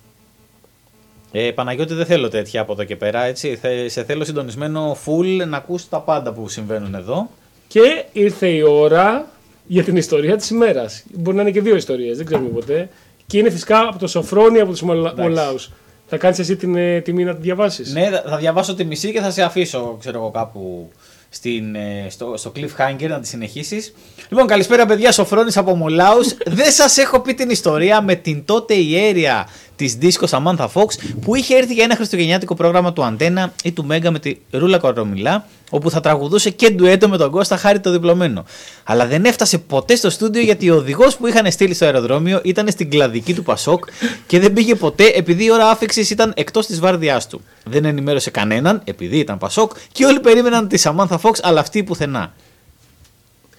[1.32, 3.24] Ε, Παναγιώτη, δεν θέλω τέτοια από εδώ και πέρα.
[3.24, 3.57] Έτσι.
[3.61, 7.30] Θε- σε θέλω συντονισμένο full να ακούσει τα πάντα που συμβαίνουν εδώ.
[7.68, 9.26] Και ήρθε η ώρα
[9.66, 11.02] για την ιστορία της ημέρας.
[11.12, 12.88] Μπορεί να είναι και δύο ιστορίες, δεν ξέρουμε ποτέ.
[13.26, 14.82] Και είναι φυσικά από το Σοφρόνι από τους
[15.16, 15.70] Μολάους.
[16.08, 19.12] Θα κάνεις εσύ την ε, τιμή να τη διαβάσεις; Ναι, θα- θα διαβάσω τη μισή
[19.12, 20.88] και θα σε αφήσω, ξέρω εγώ, κάπου
[21.28, 23.94] στην, ε, στο, στο cliffhanger να τη συνεχίσεις.
[24.28, 26.34] Λοιπόν, καλησπέρα παιδιά, Σοφρόνης από Μολάους.
[26.60, 30.86] Δεν σας έχω πει την ιστορία με την τότε ιέρια της δίσκος Samantha Fox
[31.20, 34.78] που είχε έρθει για ένα χριστουγεννιάτικο πρόγραμμα του Αντένα ή του Μέγκα με τη Ρούλα
[34.78, 38.45] Κορομιλά, όπου θα τραγουδούσε και ντουέτο με τον Κώστα χάρη το διπλωμένο.
[38.85, 42.70] Αλλά δεν έφτασε ποτέ στο στούντιο γιατί ο οδηγός που είχαν στείλει στο αεροδρόμιο ήταν
[42.70, 43.85] στην κλαδική του Πασόκ
[44.27, 47.41] και δεν πήγε ποτέ επειδή η ώρα άφηξης ήταν εκτός της βάρδιάς του.
[47.64, 52.33] Δεν ενημέρωσε κανέναν επειδή ήταν Πασόκ και όλοι περίμεναν τη Samantha Fox, αλλά αυτή πουθενά.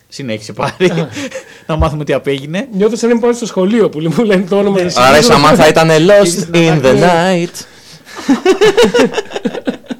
[0.08, 0.92] Συνέχισε πάλι.
[1.68, 2.68] να μάθουμε τι απέγινε.
[2.72, 5.22] Νιώθω σαν να είμαι πάνω στο σχολείο που μου λένε το όνομα της Άρα η
[5.22, 5.42] σχολείου.
[5.42, 7.56] Σαμάνθα ήταν lost in the night.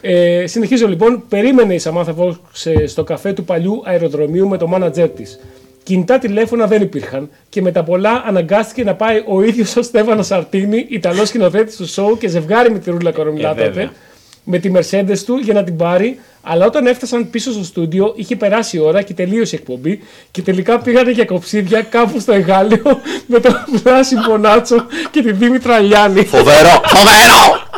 [0.00, 1.22] Ε, συνεχίζω λοιπόν.
[1.28, 2.34] Περίμενε η Σαμάθα Fox
[2.64, 5.40] ε, στο καφέ του παλιού αεροδρομίου με το μάνατζέρ της.
[5.82, 10.26] Κινητά τηλέφωνα δεν υπήρχαν και με τα πολλά αναγκάστηκε να πάει ο ίδιος ο Στέφανος
[10.26, 13.70] Σαρτίνη, Ιταλός σκηνοθέτης του σοου και ζευγάρι με τη Ρούλα Κορομιλά Ε, βέβαια.
[13.84, 13.90] τότε,
[14.44, 16.18] με τη Mercedes του για να την πάρει.
[16.42, 20.00] Αλλά όταν έφτασαν πίσω στο στούντιο, είχε περάσει η ώρα και τελείωσε η εκπομπή.
[20.30, 22.82] Και τελικά πήγανε για κοψίδια κάπου στο Εγάλιο
[23.26, 26.24] με τον Βλάση Μπονάτσο και τη Δήμητρα Λιάννη.
[26.24, 26.80] Φοβερό!
[26.84, 27.69] Φοβερό!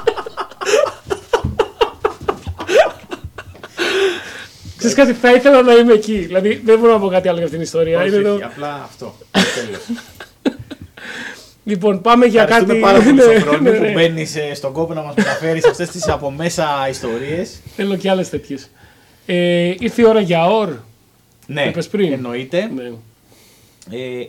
[4.93, 6.19] Ξέρεις κάτι, θα ήθελα να είμαι εκεί.
[6.19, 8.07] Δηλαδή, δεν μπορώ να πω κάτι άλλο για αυτήν την ιστορία.
[8.07, 9.15] Είναι το- απλά αυτό.
[9.33, 9.81] Τέλος.
[11.65, 12.93] Λοιπόν, πάμε για Ευχαριστούμε κάτι.
[12.93, 13.91] πάρα πολύ Ναι, Σοφρόνη ναι, που ναι.
[13.93, 17.61] μπαίνει στον κόπο να μας μεταφέρεις αυτές τις από μέσα ιστορίες.
[17.77, 18.71] Θέλω και άλλες τέτοιες.
[19.27, 20.69] Ε, ήρθε η ώρα για ορ.
[21.47, 22.13] Ναι, είπες πριν.
[22.13, 22.71] εννοείται.
[22.75, 22.83] Ναι.
[23.99, 24.29] Ε,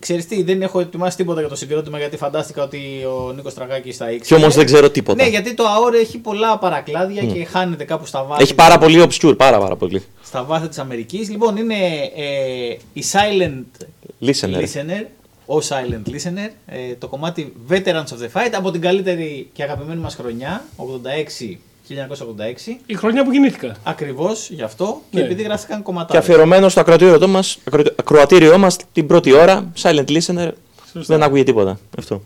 [0.00, 3.96] Ξέρεις τι, δεν έχω ετοιμάσει τίποτα για το συγκρότημα γιατί φαντάστηκα ότι ο Νίκος Τραγάκης
[3.96, 4.40] θα Κι ήξερε.
[4.40, 5.22] όμως δεν ξέρω τίποτα.
[5.22, 9.02] Ναι, γιατί το ΑΟΡ έχει πολλά παρακλάδια και χάνεται κάπου στα βάθη, Έχει πάρα πολύ
[9.08, 10.02] obscure, πάρα πάρα πολύ.
[10.22, 11.30] στα βάθη της Αμερικής.
[11.30, 11.74] Λοιπόν, είναι
[12.16, 13.84] ε, η Silent
[14.26, 14.60] Listener.
[14.62, 15.04] Listener,
[15.46, 20.00] ο Silent Listener, ε, το κομμάτι Veterans of the Fight από την καλύτερη και αγαπημένη
[20.00, 21.56] μας χρονιά, 86
[21.90, 22.76] 1986.
[22.86, 23.76] Η χρονιά που γεννήθηκα.
[23.82, 25.24] Ακριβώς γι' αυτό και Ναι.
[25.24, 26.18] επειδή γράφτηκαν Και κομματάρε.
[26.18, 27.58] αφιερωμένος στο ακροατήριό μας
[27.96, 30.50] ακροατήριό μας, την πρώτη ώρα, silent listener,
[30.92, 31.14] Σωστά.
[31.16, 31.78] δεν άκουγε τίποτα.
[31.98, 32.22] Αυτό.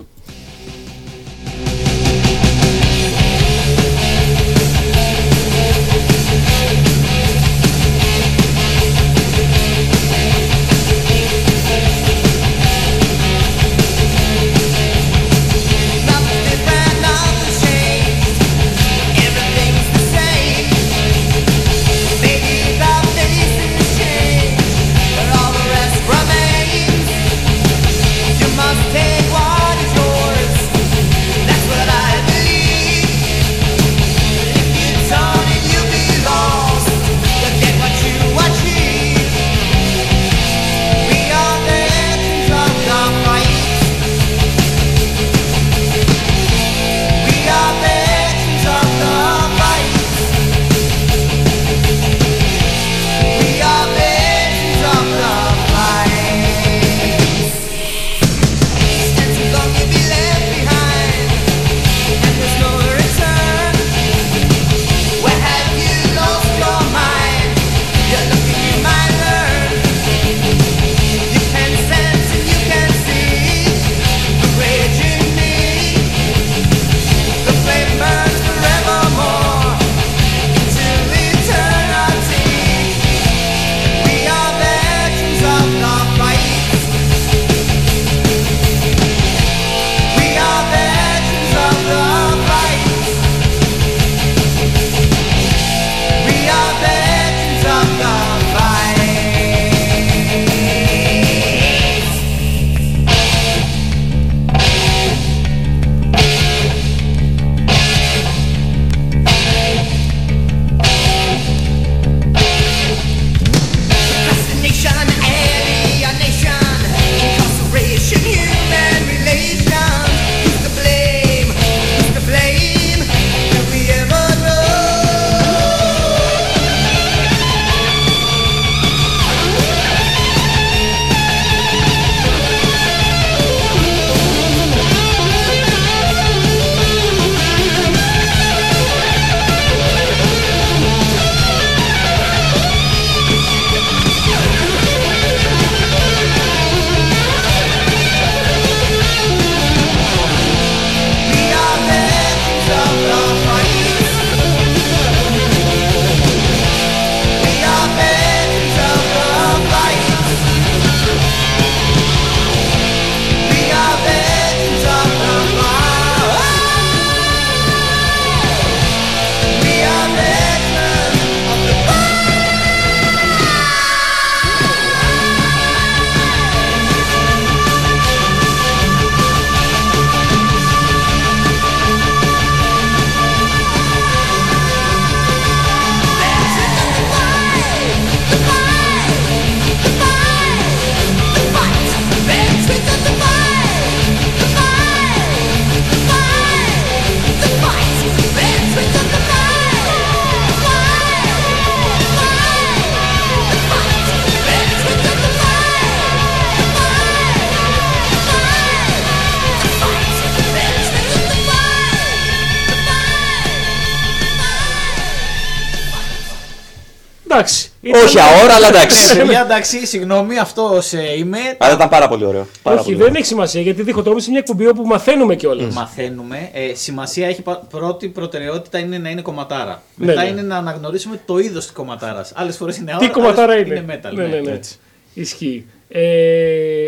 [218.19, 218.35] Εντάξει.
[218.35, 219.17] Όχι αόρα, αλλά Ναι, εντάξει.
[219.17, 220.81] παιδιά, εντάξει, συγγνώμη, αυτό
[221.19, 221.39] είμαι.
[221.59, 222.47] Αλλά ήταν πάρα πολύ ωραίο.
[222.63, 223.17] Πάρα Όχι, πολύ δεν ωραίο.
[223.19, 225.75] έχει σημασία γιατί διχοτόμηση είναι μια εκπομπή όπου μαθαίνουμε κιόλας.
[225.75, 226.51] Μαθαίνουμε.
[226.53, 229.83] Ε, σημασία έχει πα- πρώτη προτεραιότητα είναι να είναι κομματάρα.
[229.97, 230.29] Ναι, Μετά ναι.
[230.29, 232.33] είναι να αναγνωρίσουμε το είδος της κομματάρας.
[232.35, 233.75] Άλλες φορές είναι Τι αόρα, κομματάρα άλλες είναι.
[233.79, 234.13] είναι metal.
[234.15, 234.51] Ναι, ναι, ναι.
[234.51, 234.77] Έτσι.
[235.15, 235.67] Ισχύει.
[235.89, 236.01] Ε,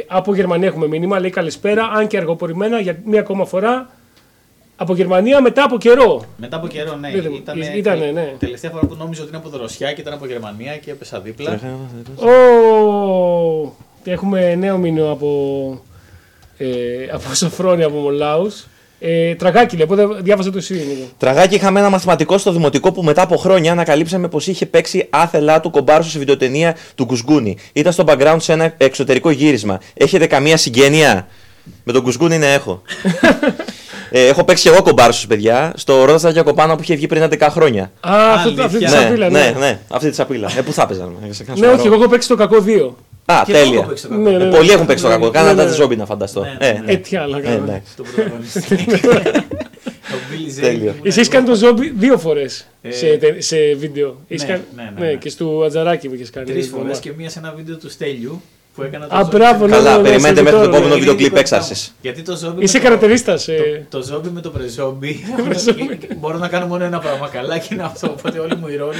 [0.07, 3.91] από Γερμανία έχουμε μήνυμα, λέει καλησπέρα, αν και αργοπορημένα για μία ακόμα φορά.
[4.77, 6.24] Από Γερμανία μετά από καιρό.
[6.37, 7.11] Μετά από καιρό, ναι.
[7.20, 8.33] Δεν- Ήτανε, ήτανε, ναι.
[8.39, 11.61] Τελευταία φορά που νόμιζα ότι είναι από Δροσιά και ήταν από Γερμανία και έπεσα δίπλα.
[12.16, 13.72] Ω,
[14.05, 15.29] έχουμε νέο μήνυμα από,
[16.57, 16.66] ε,
[17.12, 18.66] από Σοφρόνια από Μολάους.
[19.01, 20.74] Ε, τραγάκι λέει, οπότε διάβασα το εσύ.
[20.74, 21.09] Νίκο.
[21.18, 25.61] Τραγάκι είχαμε ένα μαθηματικό στο δημοτικό που μετά από χρόνια ανακαλύψαμε πως είχε παίξει άθελά
[25.61, 27.57] του κομπάρσο σε βιντεοτενία του Κουσγκούνη.
[27.72, 29.81] Ήταν στο background σε ένα εξωτερικό γύρισμα.
[29.95, 31.27] Έχετε καμία συγγένεια;
[31.85, 32.83] Με τον Κουσγκούνη ναι, έχω.
[34.11, 37.22] ε, έχω παίξει και εγώ κομπάρσο, παιδιά, στο Ρόδα στα Διακοπάνα που είχε βγει πριν
[37.30, 37.82] 11 χρόνια.
[38.00, 38.88] Α, αυτό, αυτή τη Αλήθεια.
[39.00, 39.59] ναι, σαπίλα, ναι, ναι.
[39.59, 40.50] ναι, αυτή τη σαπίλα.
[40.59, 41.12] Ε, πού θα παίζανε.
[41.28, 41.94] ε, σε κανένα Ναι, όχι, σοβαρό.
[41.94, 42.94] εγώ έχω παίξει το κακό 2.
[43.28, 43.78] Α, Και εγώ τέλεια.
[43.78, 44.22] έχω παίξει το κακό.
[44.22, 44.57] Ναι, ναι, Ε, ναι.
[44.57, 45.24] πολλοί έχουν παίξει το κακό.
[45.24, 45.74] Ναι, Κάνατε ναι, τα ναι.
[45.74, 46.40] ζόμπι να φανταστώ.
[46.40, 46.92] Ναι, Ε, ναι, ναι.
[46.92, 47.62] Ε, τι άλλα Ε, κάνουμε.
[47.68, 47.92] εντάξει.
[47.92, 48.76] Στον πρωταγωνιστή.
[50.11, 50.78] Το Billy Zane Τέλειο.
[50.80, 51.30] ήμουν Εσύ έχεις εγώ.
[51.30, 54.16] κάνει το ζόμπι δύο φορές Ε, σε, τε- σε βίντεο.
[54.28, 55.12] Έχεις ναι, κάνει- ναι, ναι, ναι.
[55.14, 56.46] και στο Ατζαράκι που έχει κάνει.
[56.46, 57.00] Τρεις την φορές εβδομάδα.
[57.00, 58.42] και μία σε ένα βίντεο του Στέλιου
[58.77, 59.37] που έκανα το Α, ζόμπι.
[59.37, 60.99] μπράβο, ναι, Καλά, ναι, ναι, περιμένετε σε μέχρι το τώρα, επόμενο ναι.
[61.01, 61.95] βίντεο Είναι κλιπ ειδικό έξαρσης.
[62.03, 62.16] πράγμα.
[62.18, 62.64] Γιατί το ζόμπι.
[62.64, 63.35] Είσαι με το- καρατερίστα.
[63.91, 65.24] Το, το ζόμπι με το πρεζόμπι.
[65.49, 65.99] Πρεζόμπι.
[66.18, 68.07] Μπορώ να κάνω μόνο ένα πράγμα καλά και είναι αυτό.
[68.11, 68.97] Οπότε όλοι μου οι ρόλοι.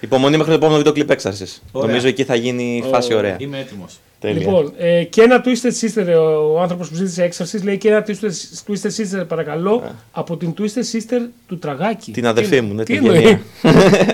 [0.00, 1.62] Υπομονή μέχρι το επόμενο βίντεο κλιπ έξαρσης.
[1.72, 1.88] Ωραία.
[1.88, 3.36] Νομίζω εκεί θα γίνει Ω, φάση ωραία.
[3.38, 3.98] Είμαι έτοιμος.
[4.20, 4.38] Τέλεια.
[4.38, 8.04] Λοιπόν, ε, και ένα Twisted Sister, ε, ο άνθρωπος που ζήτησε έξαρσης λέει και ένα
[8.06, 8.30] Twisted,
[8.66, 9.82] Twisted Sister, παρακαλώ,
[10.12, 10.62] από την Twisted
[10.96, 12.10] Sister του Τραγάκη.
[12.12, 13.40] Την αδερφή μου, ναι, τι την εννοεί; Ευγενία.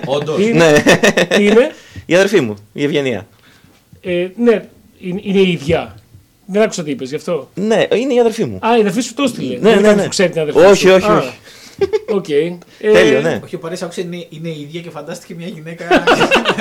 [0.05, 0.37] Όντως.
[0.37, 0.83] Τι είναι; Ναι,
[1.37, 1.71] Τι είναι;
[2.07, 3.27] η αδερφή μου, η Ευγενία.
[4.01, 4.65] Ε, ναι,
[5.01, 5.95] είναι, είναι η ίδια.
[6.47, 7.51] Δεν άκουσα τι είπες γι' αυτό.
[7.55, 8.59] Ναι, είναι η αδερφή μου.
[8.67, 9.55] Α, η αδερφή σου το έστειλε.
[9.55, 10.03] Ναι, Δεν ναι, ήταν ναι.
[10.03, 10.93] που ξέρει την αδερφή Όχι, σου.
[10.95, 11.33] όχι, Α, όχι.
[12.09, 12.29] Οκ.
[12.29, 12.57] Ε,
[12.93, 13.41] Τέλειο, ναι.
[13.45, 15.85] Όχι, ο Παρέ άκουσε είναι, είναι η ίδια και φαντάστηκε μια γυναίκα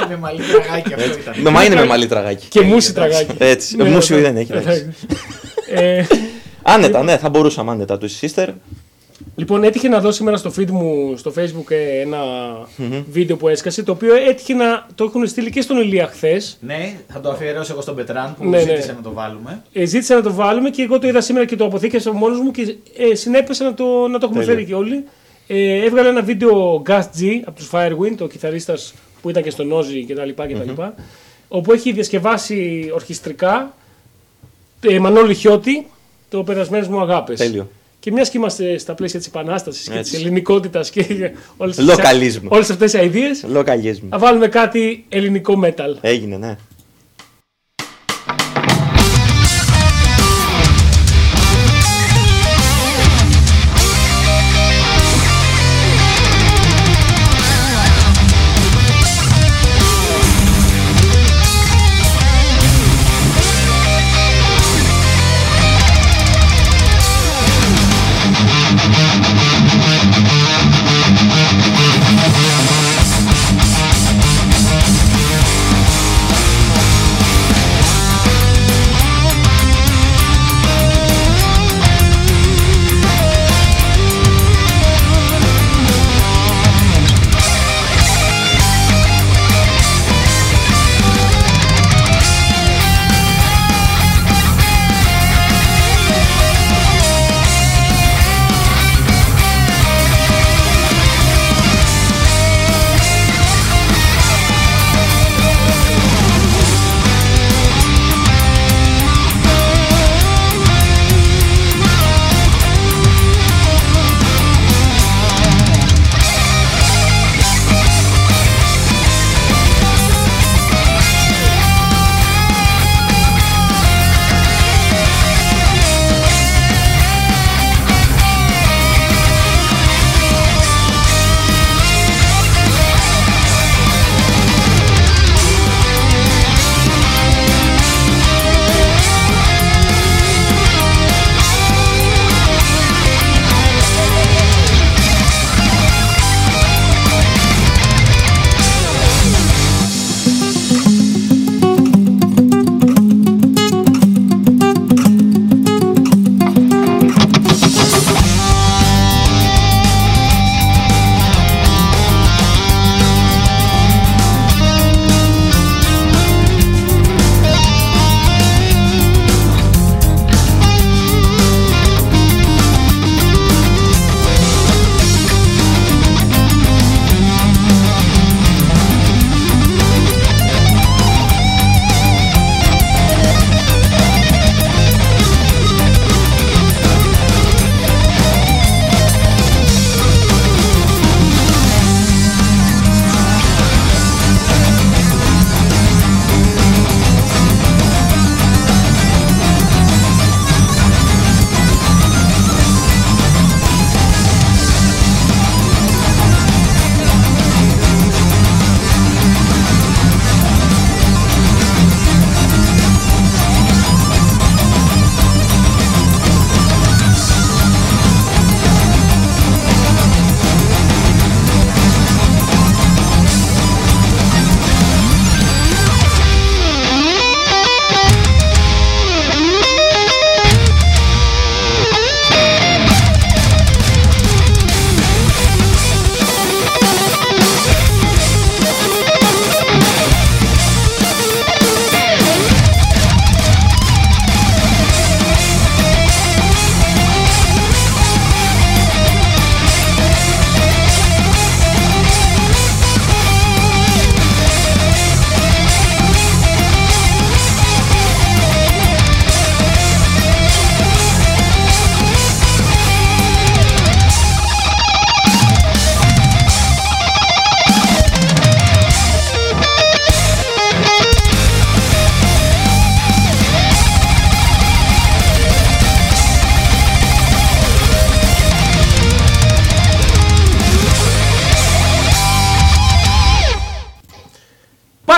[0.09, 0.93] με μαλλί τραγάκι.
[0.93, 1.33] Αυτό ήταν.
[1.41, 2.47] Με μα είναι με μαλλί τραγάκι.
[2.47, 3.31] Και μουσι τραγάκι.
[3.37, 3.75] Έτσι.
[3.75, 4.51] Ναι, Μουσιο ναι, δεν έχει.
[4.51, 4.59] ναι.
[4.59, 4.89] εντάξει.
[5.69, 6.05] Ε,
[6.61, 8.47] Άνετα, ναι, θα μπορούσαμε άνετα του sister.
[9.35, 12.17] Λοιπόν, έτυχε να δω σήμερα στο feed μου στο facebook ε, ένα
[13.09, 16.57] βίντεο που έσκασε, το οποίο έτυχε να το έχουν στείλει και στον Ηλία χθες.
[16.61, 18.63] Ναι, θα το αφιερώσω εγώ στον Πετράν που Ναι, ναι.
[18.63, 19.63] ζήτησε να το βάλουμε.
[19.73, 22.51] Ε, ζήτησα να το βάλουμε και εγώ το είδα σήμερα και το αποθήκευσα μόνος μου
[22.51, 24.53] και ε, συνέπεσα να το, να το έχουμε Τέλεια.
[24.55, 25.03] φέρει και όλοι.
[25.47, 29.63] Ε, έβγαλε ένα βίντεο Gus G από τους Firewind, ο κιθαρίστας που ήταν και στο
[29.63, 30.29] Νόζι κτλ.
[30.35, 30.81] κτλ
[31.47, 33.73] όπου έχει διασκευάσει ορχιστρικά
[34.81, 35.85] ε, Μανώλη Χιώτη,
[36.29, 37.39] το περασμένες μου αγάπες.
[37.39, 37.69] Τέλειο.
[38.09, 40.11] Και μιας και είμαστε στα πλαίσια της επανάστασης και Έτσι.
[40.15, 42.51] τη ελληνικότητας και όλες Λοκαλίσμος.
[42.51, 44.07] Όλες αυτές τις ιδέες, Λοκαλισμό.
[44.11, 45.95] θα βάλουμε κάτι ελληνικό metal.
[46.01, 46.55] Έγινε, ναι.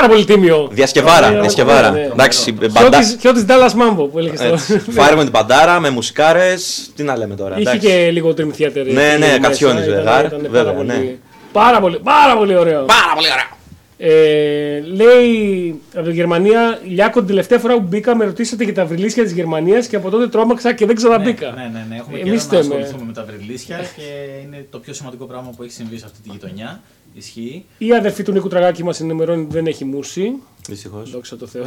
[0.01, 0.67] Πάρα πολύ τίμιο.
[0.71, 1.91] Διασκευάρα, Ναι, διασκευάρα.
[1.91, 2.05] ναι, ναι.
[2.05, 2.79] Εντάξει, μπαντά...
[2.79, 4.79] Χιώτης- Χιώτης Dallas Mambo που έλεγε Έτσι.
[4.79, 4.91] στο.
[4.91, 6.53] Φάρε με την παντάρα, με μουσικάρε.
[6.95, 7.59] Τι να λέμε τώρα.
[7.59, 7.87] Είχε εντάξει.
[7.87, 8.85] και λίγο Dream Theater.
[8.85, 10.93] Ναι, ναι, μέσα, Κατσιόνης, ήταν- Βεγάρ, ήταν βέβαια, πάρα ναι.
[10.93, 11.19] πολύ-
[11.51, 12.85] Πάρα πολύ, πάρα πολύ ωραίο.
[12.85, 13.59] Πάρα πολύ ωραία.
[14.03, 18.85] Ε, λέει από τη Γερμανία, Λιάκο, την τελευταία φορά που μπήκα με ρωτήσατε για τα
[18.85, 21.51] βρυλίσια τη Γερμανία και από τότε τρόμαξα και δεν ξαναμπήκα.
[21.55, 21.95] Ναι, ναι, ναι.
[21.95, 22.81] Έχουμε Εμείς καιρό να θέμε.
[22.81, 24.01] ασχοληθούμε με τα βρυλίσια και
[24.45, 26.81] είναι το πιο σημαντικό πράγμα που έχει συμβεί σε αυτή τη γειτονιά.
[27.13, 27.65] Ισχύει.
[27.77, 30.31] Η αδερφή του Νίκου Τραγάκη μας ενημερώνει ότι δεν έχει μουσι.
[30.67, 31.11] Δυστυχώς.
[31.11, 31.63] Δόξα τω Θεώ.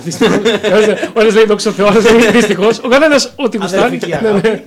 [1.18, 2.78] Όλες λέει δόξα τω Θεώ, άλλες λέει δυστυχώς.
[2.78, 3.82] Ο καθένας ό,τι γουστάρει.
[3.84, 4.62] Αδερφική Ναι, ναι.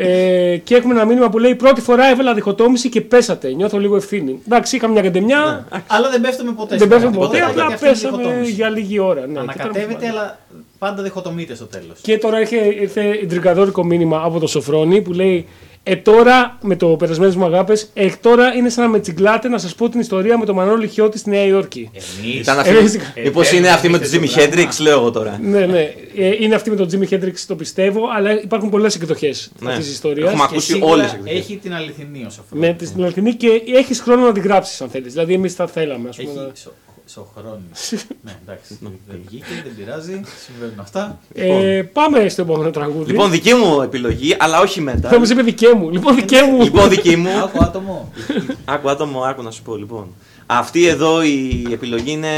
[0.00, 3.52] Ε, και έχουμε ένα μήνυμα που λέει πρώτη φορά έβαλα διχοτόμηση και πέσατε.
[3.52, 4.38] Νιώθω λίγο ευθύνη.
[4.46, 5.66] Εντάξει, είχαμε μια καντεμιά.
[5.86, 6.76] Αλλά δεν πέφτουμε ποτέ.
[6.76, 8.52] Δεν στην πέσαμε πραγματικότητα, ποτέ, απλά γιατί αυτή είναι η πέσαμε διχοτόμηση.
[8.52, 9.20] για λίγη ώρα.
[9.20, 10.08] Ναι, και τώρα Ανακατεύεται, πάμε.
[10.08, 10.38] αλλά
[10.78, 11.98] πάντα διχοτομείται στο τέλος.
[12.02, 15.46] Και τώρα ήρθε, ήρθε εντρικαδόρικο μήνυμα από το Σοφρόνη που λέει
[15.82, 19.58] Ε τώρα με το περασμένε μου αγάπε, ε τώρα είναι σαν να με τσιγκλάτε να
[19.58, 21.90] σα πω την ιστορία με τον Μανώλη Χιώτη στη Νέα Υόρκη.
[21.92, 22.32] Εμεί.
[22.32, 23.20] Ήταν Εμείς- αυτή.
[23.24, 25.38] Μήπω είναι αυτή με τον Jimi Hendrix, λέω εγώ τώρα.
[25.42, 25.80] ναι, ναι.
[26.16, 29.70] Ε, είναι αυτή με τον Jimmy Hendrix, το πιστεύω, αλλά υπάρχουν πολλέ εκδοχέ Ναι.
[29.70, 30.26] αυτή τη ιστορία.
[30.26, 31.38] Έχουμε ακούσει όλες τις εκδοχές.
[31.38, 32.56] Έχει την αληθινή όσο αυτό.
[32.56, 35.08] Με την αληθινή και έχει χρόνο να τη γράψει αν θέλει.
[35.08, 36.30] Δηλαδή, εμεί θα θέλαμε, α πούμε.
[36.30, 36.52] Έχει να-
[37.08, 37.62] σο, σοχρόνη.
[38.24, 38.78] ναι, εντάξει.
[38.80, 40.20] δεν βγήκε, δεν πειράζει.
[40.46, 41.18] Συμβαίνουν αυτά.
[41.34, 43.10] Ε, πάμε στο επόμενο τραγούδι.
[43.10, 45.08] Λοιπόν, δική μου επιλογή, αλλά όχι μετά.
[45.08, 45.90] θα μου είπε δικέ μου.
[45.90, 46.62] Λοιπόν, δικέ μου.
[46.62, 47.30] Λοιπόν, δική μου.
[47.44, 48.12] Άκου άτομο.
[48.64, 50.14] Άκου άτομο, άκου να σου πω λοιπόν.
[50.46, 52.28] Αυτή εδώ η επιλογή είναι.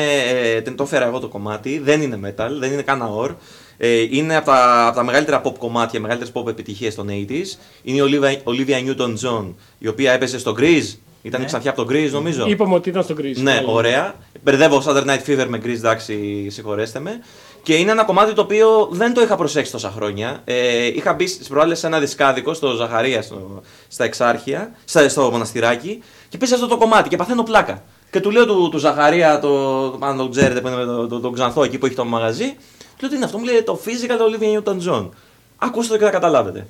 [0.57, 1.79] Ε, το έφερα εγώ το κομμάτι.
[1.79, 3.35] Δεν είναι metal, δεν είναι καν αόρ.
[3.77, 7.59] Ε, είναι από τα, από τα μεγαλύτερα pop κομμάτια, μεγαλύτερες pop επιτυχίες των 80s.
[7.83, 10.97] Είναι η Olivia, Olivia Newton-John, η οποία έπαιζε στο Grease.
[11.23, 11.47] Ήταν Ναι.
[11.47, 12.47] ξανθιά από το Grease, νομίζω.
[12.49, 13.37] Είπαμε ότι ήταν στο Grease.
[13.37, 14.15] Ναι, ωραία.
[14.43, 17.21] Μπερδεύω Saturday Night Fever με Grease, εντάξει, συγχωρέστε με.
[17.63, 20.41] Και είναι ένα κομμάτι το οποίο δεν το είχα προσέξει τόσα χρόνια.
[20.45, 25.31] Ε, είχα μπει στις προάλλες σε ένα δισκάδικο στο Ζαχαρία, στο, στα Εξάρχεια, στα, στο
[25.31, 27.83] μοναστηράκι, και πήσα αυτό το κομμάτι και παθαίνω πλάκα.
[28.11, 31.21] Και του λέω του, του Ζαχαρία, το, αν το ξέρετε, που είναι με το, το,
[31.21, 33.81] τον Ξανθό εκεί που έχει το μαγαζί, του λέω τι είναι αυτό, μου λέει το
[33.85, 35.09] Physical Olivia Newton-John.
[35.59, 36.67] Ακούστε το και θα καταλάβετε.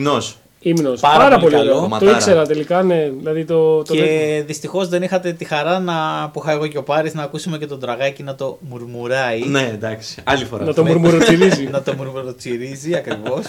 [0.00, 0.36] Υμνός.
[0.62, 1.00] Ύμνος.
[1.00, 1.70] Πάρα Πάρα, πολύ πολύ καλό.
[1.70, 1.82] ωραίο.
[1.82, 2.10] Το Ματάρα.
[2.10, 3.10] ήξερα τελικά, ναι.
[3.18, 5.94] Δηλαδή το, το Και δυστυχώς δεν είχατε τη χαρά να,
[6.32, 9.40] που είχα εγώ και ο Πάρης να ακούσουμε και τον τραγάκι να το μουρμουράει.
[9.44, 10.22] Ναι, εντάξει.
[10.24, 10.64] Άλλη φορά.
[10.64, 10.82] να αυτό.
[10.82, 11.64] το μουρμουροτσιρίζει.
[11.72, 13.44] να το μουρμουροτσιρίζει ακριβώς.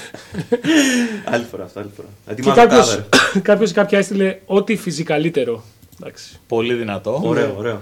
[1.33, 2.07] Άλλη φορά αυτό, άλλη φορά.
[2.25, 3.39] και Ετοιμάζω κάποιος, cover.
[3.49, 5.63] κάποιος ή κάποια έστειλε ό,τι φυσικαλύτερο.
[6.01, 6.39] Εντάξει.
[6.47, 7.21] Πολύ δυνατό.
[7.23, 7.81] Ωραίο, ωραίο.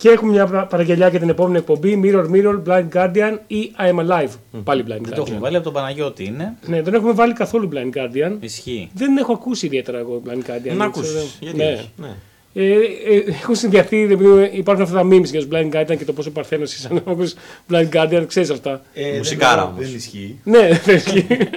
[0.00, 2.00] Και έχουμε μια πα- παραγγελιά για την επόμενη εκπομπή.
[2.04, 4.30] Mirror, Mirror, Blind Guardian ή I am Alive.
[4.64, 5.40] Πάλι Blind Δεν το έχουμε Guardian.
[5.40, 6.56] βάλει από τον Παναγιώτη είναι.
[6.66, 8.32] Ναι, δεν έχουμε βάλει καθόλου Blind Guardian.
[8.40, 8.90] Ισχύει.
[8.94, 10.62] Δεν έχω ακούσει ιδιαίτερα εγώ Blind Guardian.
[10.64, 11.10] Να δεν ακούσεις.
[11.10, 11.24] ξέρω.
[11.40, 11.64] Γιατί Ναι.
[11.64, 11.90] όχι.
[11.96, 12.08] Ναι.
[12.54, 16.12] Ε, ε, έχω συνδυαστεί, επειδή υπάρχουν αυτά τα memes για τους Blind Guardian και το
[16.12, 17.36] πόσο παρθένος είσαι να ακούσεις
[17.72, 18.82] Blind Guardian, ξέρεις αυτά.
[18.94, 19.86] Ε, Μουσικάρα δεν- όμως.
[19.86, 20.40] Δεν ισχύει.
[20.44, 21.26] Ναι, δεν ισχύει.
[21.28, 21.48] Εντάξει,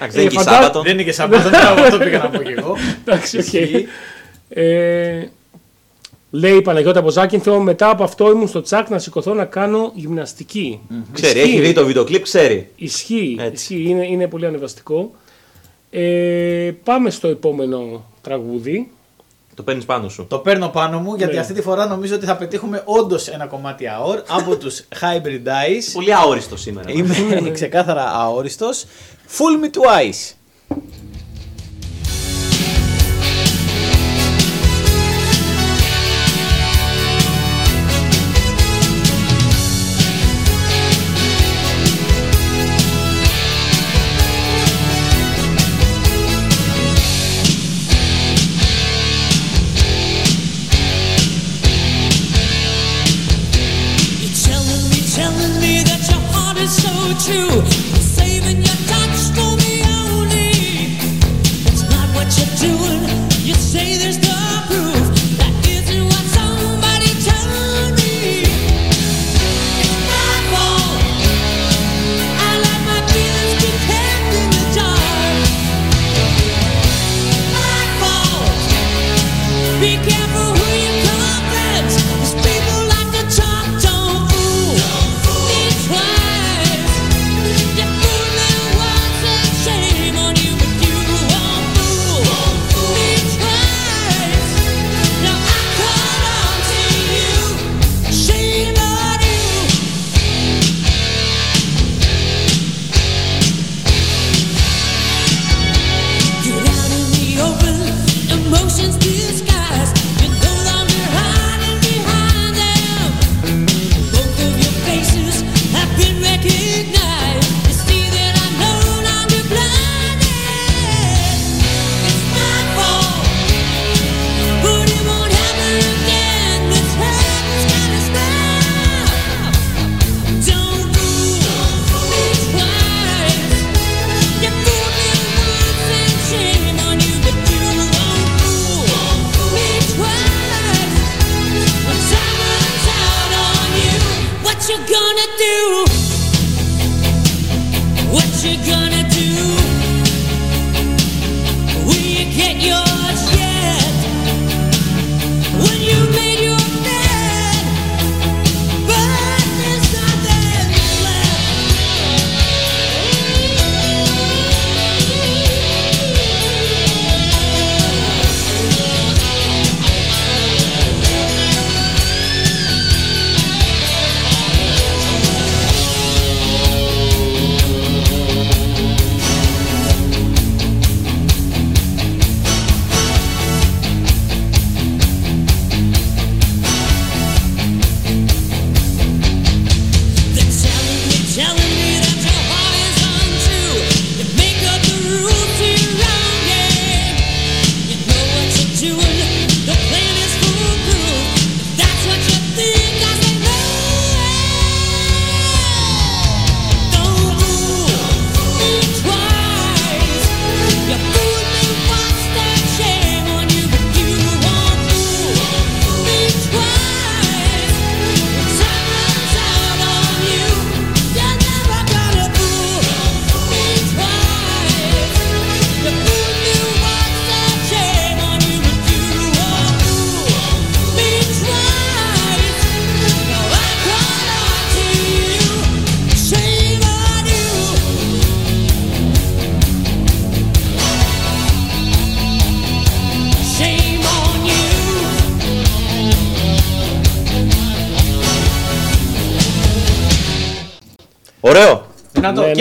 [0.00, 0.82] Ε, δεν είναι και φαντά- Σάββατο.
[0.82, 2.76] Δεν είναι και Σάββατο, τώρα αυτό πήγα να πω και εγώ.
[3.04, 3.54] Εντάξει, οκ.
[6.30, 6.46] Ισχύει.
[6.46, 9.44] Ε, λέει η Παναγιώτα από Ζάκυνθο, μετά από αυτό ήμουν στο τσακ να σηκωθώ να
[9.44, 10.80] κάνω γυμναστική.
[11.12, 11.50] Ξέρει, Ισχύει.
[11.52, 12.70] έχει δει το βίντεο κλιπ, ξέρει.
[12.76, 13.74] Ισχύει, Έτσι.
[13.74, 15.10] ισχύει είναι, είναι πολύ ανεβαστικό.
[15.90, 18.90] Ε, πάμε στο επόμενο τραγούδι.
[19.54, 20.26] Το παίρνεις πάνω σου.
[20.28, 21.40] Το παίρνω πάνω μου γιατί Ναι.
[21.40, 25.82] αυτή τη φορά νομίζω ότι θα πετύχουμε όντως ένα κομμάτι αόρ από τους Hybrid Eyes.
[25.92, 26.90] Πολύ αόριστος σήμερα.
[26.90, 28.84] Είμαι ξεκάθαρα αόριστος.
[29.28, 30.34] Full me twice.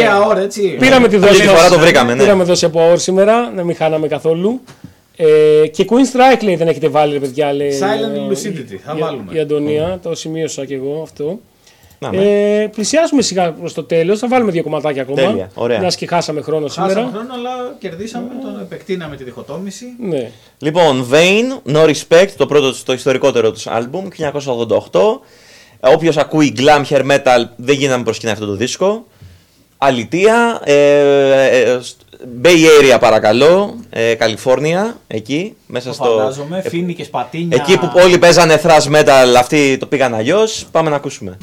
[0.02, 0.12] Ωραίο.
[0.12, 0.26] Είναι Να το Ναι, και ναι.
[0.26, 0.62] αόρ, έτσι.
[0.80, 1.56] Πήραμε τη Αυτή δόση τη μας.
[1.56, 2.22] φορά το βρήκαμε, ναι.
[2.24, 4.62] Πήραμε δόση από ΑΟΡ σήμερα, να μην χάναμε καθόλου.
[5.16, 7.54] Ε, και Queen Strike λέει δεν έχετε βάλει, ρε παιδιά.
[7.54, 9.24] Λέει, Silent ε, Lucidity, θα η- βάλουμε.
[9.34, 11.40] Η Αντωνία, το σημείωσα και εγώ αυτό.
[12.02, 12.62] Να, ναι.
[12.62, 14.20] Ε, πλησιάζουμε σιγά προς το τέλος.
[14.20, 15.22] Θα βάλουμε δύο κομματάκια ακόμα.
[15.22, 15.80] Τέλεια, ωραία.
[15.80, 17.10] Μιας και χάσαμε χρόνο Χάσαμε σήμερα.
[17.14, 19.86] χρόνο, αλλά κερδίσαμε, τον επεκτείναμε τη διχοτόμηση.
[20.00, 20.32] Ναι.
[20.58, 25.22] Λοιπόν, Vain, No Respect, το πρώτο, το ιστορικότερο τους άλμπουμ, 1988.
[25.80, 29.06] Όποιος ακούει glam hair metal δεν γίνεται να μην προσκυνάει αυτό το δίσκο.
[29.82, 30.74] Αλητία, ε,
[31.62, 31.96] ε, σ-
[32.44, 36.04] Bay Area παρακαλώ, ε, Καλιφόρνια, εκεί, μέσα Το στο...
[36.04, 37.58] φαντάζομαι, φίνικες πατίνια.
[37.62, 40.66] Εκεί που όλοι παίζανε thrash metal, αυτοί το πήγαν αλλιώς.
[40.72, 41.38] Πάμε να ακούσουμε.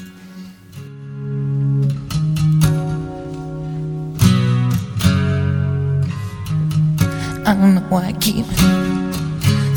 [7.48, 8.46] I don't know why I keep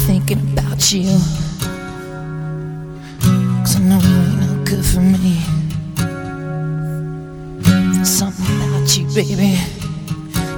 [0.07, 1.09] thinking about you.
[3.61, 5.35] Cause I know you ain't no good for me.
[8.03, 8.48] Something
[8.97, 9.55] baby,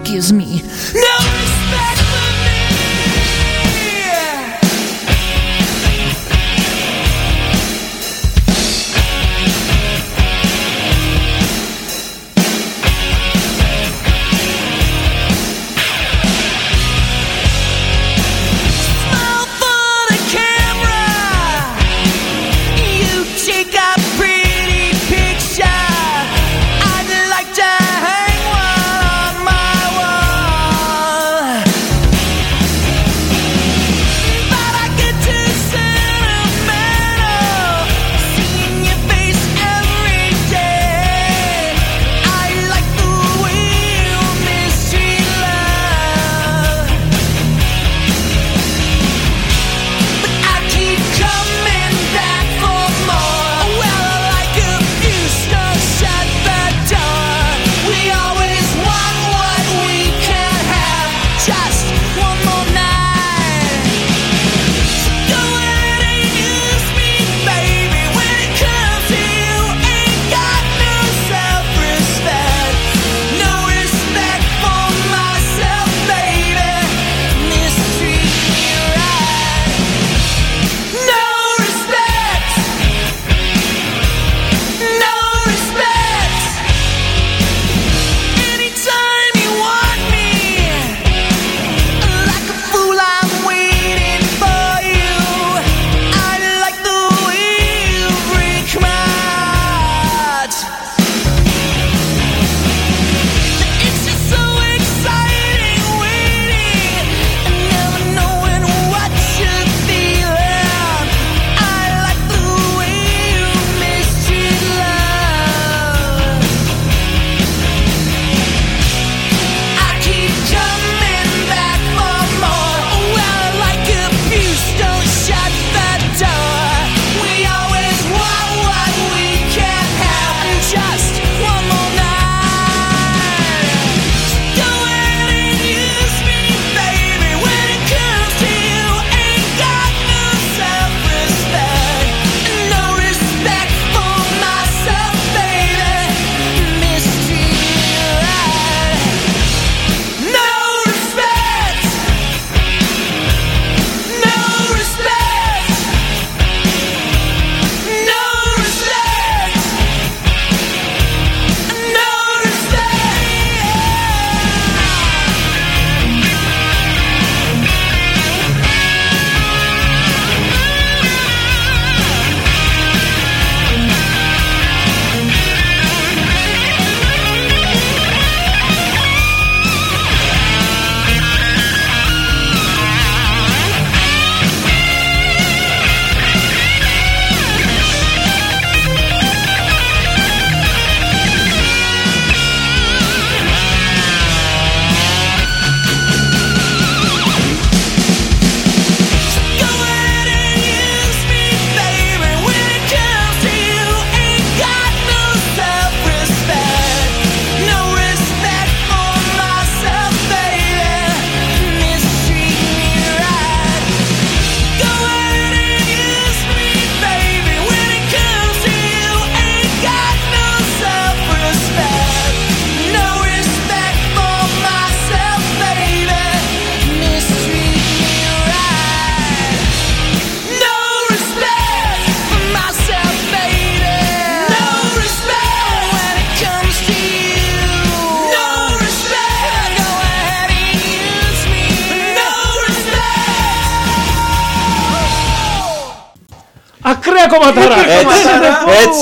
[0.06, 0.62] gives me.
[0.94, 1.51] No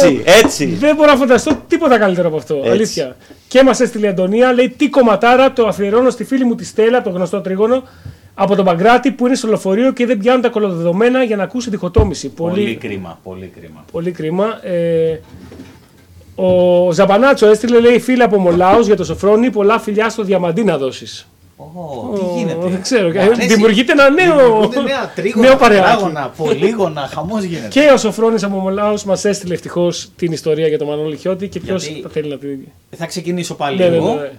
[0.07, 0.65] Έτσι, έτσι, έτσι.
[0.65, 2.55] Δεν μπορώ να φανταστώ τίποτα καλύτερο από αυτό.
[2.55, 2.69] Έτσι.
[2.69, 3.15] Αλήθεια.
[3.47, 6.97] Και μα έστειλε η Αντωνία, λέει τι κομματάρα το αφιερώνω στη φίλη μου τη Στέλλα,
[6.97, 7.83] από το γνωστό τρίγωνο,
[8.33, 11.69] από τον Παγκράτη που είναι στο λεωφορείο και δεν πιάνουν τα κολοδεδομένα για να ακούσει
[11.69, 12.29] διχοτόμηση.
[12.29, 13.85] Πολύ Πολύ, κρίμα, πολύ κρίμα.
[13.91, 14.65] πολύ κρίμα.
[14.65, 15.19] Ε,
[16.35, 20.77] ο Ζαμπανάτσο έστειλε, λέει, φίλα από Μολάους για το Σοφρόνι, πολλά φιλιά στο διαμαντί να
[20.77, 21.27] δώσεις.
[21.61, 23.09] Ω, τι γίνεται; Δεν ξέρω.
[23.11, 23.47] Μου αρέσει.
[23.47, 25.83] Δημιουργείται ένα νέο, Δημιουργούνται νέα τρίγωνα, νέο παρεάκι.
[25.85, 27.67] τετράγωνα, πολύγωνα, χαμός γίνεται.
[27.67, 31.59] Και ο Σοφρόνης από Μολάου μας έστειλε ευτυχώς την ιστορία για τον Μανώλη Χιώτη και
[31.59, 32.59] ποιος Γιατί- θα θέλει να την.
[32.97, 34.13] Θα ξεκινήσω πάλι Ναι, ναι, εγώ.
[34.13, 34.31] ναι, ναι.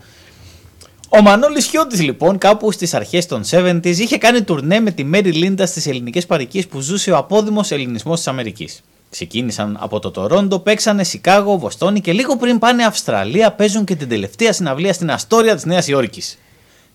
[1.09, 5.33] Ο Μανώλης Χιώτης λοιπόν κάπου στις αρχές των 70s είχε κάνει τουρνέ με τη Μέρι
[5.33, 8.83] Λίντα στις ελληνικές παροικίες που ζούσε ο απόδημος ελληνισμός της Αμερικής.
[9.11, 14.09] Ξεκίνησαν από το Τορόντο, παίξανε Σικάγο, Βοστόνη και λίγο πριν πάνε Αυστραλία παίζουν και την
[14.09, 16.39] τελευταία συναυλία στην Αστόρια της Νέας Υόρκης.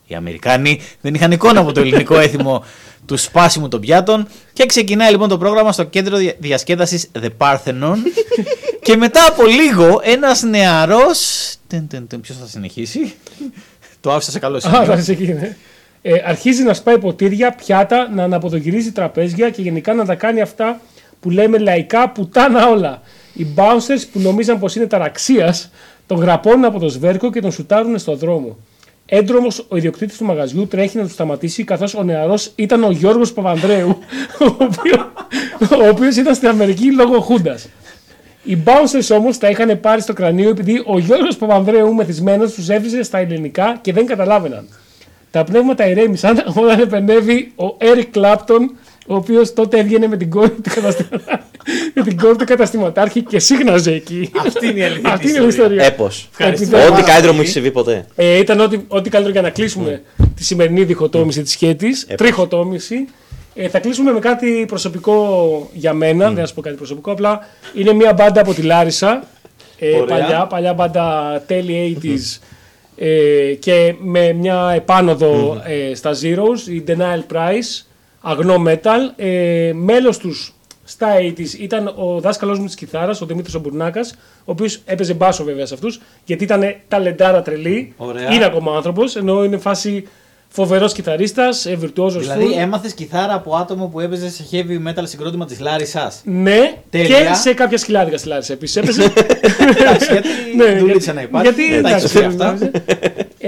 [0.08, 2.64] Οι Αμερικάνοι δεν είχαν εικόνα από το ελληνικό έθιμο
[3.06, 7.96] του σπάσιμου των πιάτων και ξεκινάει λοιπόν το πρόγραμμα στο κέντρο δια- διασκέδασης The Parthenon
[8.82, 11.54] και μετά από λίγο ένας νεαρός...
[11.68, 13.14] Τεν, τεν, τεν, Ποιος θα συνεχίσει;
[14.02, 14.84] Το άφησα σε καλό Α, σημείο.
[14.86, 15.56] θα ξεκινήσει.
[16.02, 20.80] Ε, αρχίζει να σπάει ποτήρια, πιάτα, να αναποδογυρίζει τραπέζια και γενικά να τα κάνει αυτά
[21.20, 23.02] που λέμε λαϊκά πουτάνα όλα.
[23.34, 25.70] Οι bouncers που νομίζαν πως είναι ταραξίας
[26.08, 28.58] τον γραπώνουν από το σβέρκο και τον σουτάρουν στο δρόμο.
[29.06, 33.34] Έντρομος ο ιδιοκτήτης του μαγαζιού τρέχει να του σταματήσει καθώς ο νεαρός ήταν ο Γιώργος
[33.34, 33.90] Παπανδρέου,
[34.40, 35.12] ο οποίο
[35.86, 37.68] ο οποίος ήταν στην Αμερική λόγω Χούντας.
[38.44, 43.04] Οι bouncers όμως τα είχαν πάρει στο κρανίο επειδή ο Γιώργος Παπανδρέου μεθυσμένος τους έβριζε
[43.04, 44.68] στα ελληνικά και δεν καταλάβαιναν.
[45.32, 48.62] Τα πνεύματα ηρέμησαν όταν επενεύει ο Eric Clapton,
[49.08, 51.06] ο οποίος τότε έβγαινε με την κόρη του, καταστη...
[51.94, 54.32] με την κόρη του καταστηματάρχη και σύγναζε εκεί.
[54.46, 55.54] Αυτή είναι η αληθινή Αυτή είναι η ιστορίας.
[55.56, 55.84] ιστορία.
[55.86, 56.06] Έπω.
[56.32, 57.40] Ευχαριστούμε Επειδή- Ό,τι πάρα καλύτερο μου πολύ.
[57.40, 58.06] έχεις συμβεί ποτέ.
[58.16, 60.02] Ε, ήταν ό,τι, ό,τι καλύτερο για να κλείσουμε
[60.36, 63.08] τη σημερινή διχοτόμηση της σχέτης, τριχοτόμηση.
[63.56, 67.40] Ε, θα κλείσουμε με κάτι προσωπικό για μένα, δεν θα σου πω κάτι προσωπικό, απλά
[67.74, 69.24] είναι μια μπάντα από τη Λάρισα,
[69.80, 70.06] ε, Ωραία.
[70.06, 72.40] παλιά, παλιά μπάντα τέλη 80s
[72.98, 73.08] ε,
[73.60, 75.62] και με μια επάνωδο
[75.92, 77.86] ε, στα Zeros, η Denial Price,
[78.28, 80.54] αγνό metal, ε, μέλος τους
[80.84, 85.44] στα 80s ήταν ο δάσκαλός μου της κιθάρας, ο Δημήτρης Ομπουρνάκας, ο οποίος έπαιζε μπάσο
[85.44, 88.34] βέβαια σε αυτούς, γιατί ήταν ταλεντάρα τρελή, Ωραία.
[88.34, 90.08] είναι ακόμα άνθρωπος, ενώ είναι φάση
[90.48, 92.60] φοβερός κιθαρίστας, ε, βιρτουόζος Δηλαδή full.
[92.62, 96.22] έμαθες κιθάρα από άτομο που έπαιζε σε heavy metal συγκρότημα της Λάρισας.
[96.24, 97.20] Ναι, Τέλεια.
[97.20, 99.04] και σε κάποια σκυλάδικα στη Λάρισα επίσης έπαιζε.
[99.80, 101.48] Εντάξει, γιατί Ναι, δουλίτσα γιατί- να υπάρχει.
[101.54, 102.58] Γιατί Εντάξει, εντάξει, αυτά.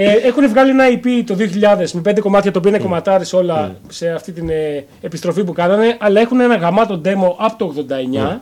[0.00, 3.76] Ε, έχουν βγάλει ένα EP το 2000 με πέντε κομμάτια, το οποίο είναι κομματάρες όλα
[3.88, 7.86] σε αυτή την ε, επιστροφή που κάνανε, αλλά έχουν ένα γαμάτο demo από το
[8.32, 8.38] 89,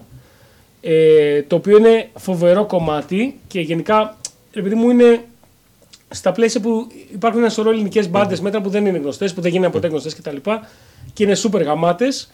[0.81, 4.17] ε, το οποίο είναι φοβερό κομμάτι και γενικά,
[4.53, 5.25] επειδή μου είναι
[6.09, 9.51] στα πλαίσια που υπάρχουν ένα σωρό ελληνικές μπάντες μέτρα που δεν είναι γνωστές, που δεν
[9.51, 10.37] γίνανε ποτέ γνωστές κτλ.
[11.13, 12.31] Και είναι super γαμάτες.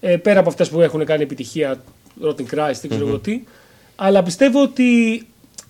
[0.00, 1.82] Ε, πέρα από αυτές που έχουν κάνει επιτυχία,
[2.24, 3.42] Rotten Christ, δεν ξέρω εγώ τι.
[3.96, 4.82] Αλλά πιστεύω ότι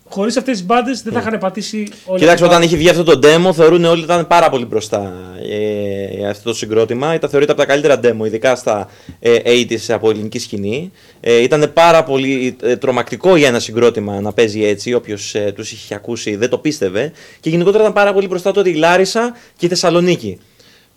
[0.08, 2.20] χωρίς αυτές τις μπάντες δεν θα είχαν πατήσει όλοι.
[2.20, 5.12] Κοιτάξτε, όταν είχε βγει αυτό το demo, θεωρούν όλοι ότι ήταν πάρα πολύ μπροστά
[5.50, 7.14] ε, αυτό το συγκρότημα.
[7.14, 8.88] Ήταν θεωρείται από τα καλύτερα demo, ειδικά στα
[9.20, 10.92] ε, 80s από ελληνική σκηνή.
[11.20, 14.94] Ε, ήταν πάρα πολύ ε, τρομακτικό για ένα συγκρότημα να παίζει έτσι.
[14.94, 17.12] Όποιος ε, τους είχε ακούσει δεν το πίστευε.
[17.40, 20.38] Και γενικότερα ήταν πάρα πολύ μπροστά τότε η Λάρισα και η Θεσσαλονίκη.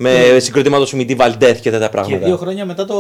[0.02, 0.42] Με mm.
[0.42, 2.26] συγκροτήμα του Μητή Βαλντέθ και τέτοια Και πράγματα.
[2.26, 2.96] δύο χρόνια μετά το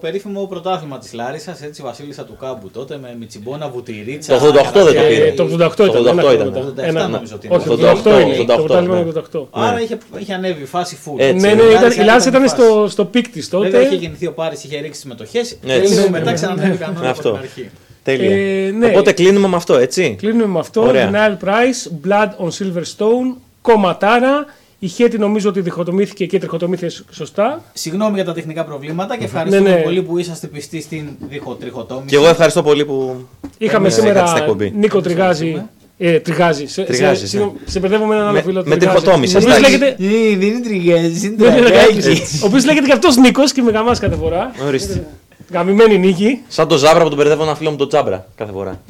[0.00, 4.38] περίφημο πρωτάθλημα της Λάρισας, έτσι Βασίλισσα του Κάμπου τότε με Μιτσιμπόνα Βουτυρίτσα.
[4.38, 5.26] Το 88 δεν το πήρε.
[5.26, 5.76] Ε, το 88 ήταν.
[5.76, 6.36] Το 88 ένα ήταν.
[6.36, 6.50] χρόνο.
[6.50, 7.56] Το 87 Ένα- νομίζω ότι είναι.
[7.56, 8.36] Όχι, Το το 88 είναι.
[8.36, 9.00] 88, Το πρωτάθλημα ναι.
[9.00, 9.46] είναι το 88.
[9.50, 11.14] Άρα είχε, είχε ανέβει η φάση full.
[11.16, 11.46] Έτσι.
[11.46, 13.68] Ναι, ναι, Η ήταν, Λάρισα η Λάρισα ήταν ήταν η στο, στο πικ της Βέβαια
[13.80, 13.96] είχε τότε.
[14.00, 15.40] γεννηθεί ο Πάρης, είχε ρίξει τι μετοχέ.
[15.40, 15.92] Και Έτσι.
[15.92, 17.30] λίγο Ναι, μετά ναι, ξανανέβη κανόνα από Αυτό.
[17.30, 17.70] την αρχή.
[18.02, 18.30] Τέλεια.
[18.66, 18.86] Ε, ναι.
[18.86, 20.14] Οπότε κλείνουμε με αυτό, έτσι.
[20.18, 20.80] Κλείνουμε με αυτό.
[20.82, 21.10] Ωραία.
[21.12, 24.46] Denial Price, Blood on Silverstone, κομματάρα.
[24.82, 27.62] Η Χέτη νομίζω ότι διχοτομήθηκε και τριχοτομήθηκε σωστά.
[27.72, 29.82] Συγγνώμη για τα τεχνικά προβλήματα και ευχαριστούμε Ναι, ναι.
[29.82, 32.06] πολύ που είσαστε πιστοί στην διχο- τριχοτόμηση.
[32.06, 33.26] Και εγώ ευχαριστώ πολύ που.
[33.58, 34.72] Είχαμε Ε, σήμερα έκατε στην εκπομπή.
[34.76, 35.62] Νίκο Τριγάζη.
[35.98, 36.66] Ε, τριγάζει.
[36.66, 37.28] Σε, Τριγάζει, σε, ναι.
[37.28, 38.62] συγγνώμη, σε μπερδεύω με έναν άλλο Με- φίλο.
[38.66, 38.86] με Τριγάζη.
[38.98, 39.78] τριχοτόμησες, Ο οποίος εντάξει.
[39.78, 40.04] λέγεται.
[40.04, 41.92] Ε, Δεν είναι τριγέζι, είναι Δεν είναι τραγάκι.
[42.00, 42.42] Τριγάζης.
[42.42, 44.50] Ο οποίος λέγεται και αυτός Νίκος και με γαμάς κάθε φορά.
[44.66, 45.06] Ορίστε.
[45.52, 46.40] Γαμημένη νίκη.
[46.48, 48.80] Σαν το Ζάμπρα που τον μπερδεύω ένα φίλο μου τον Τζάμπρα κάθε φορά.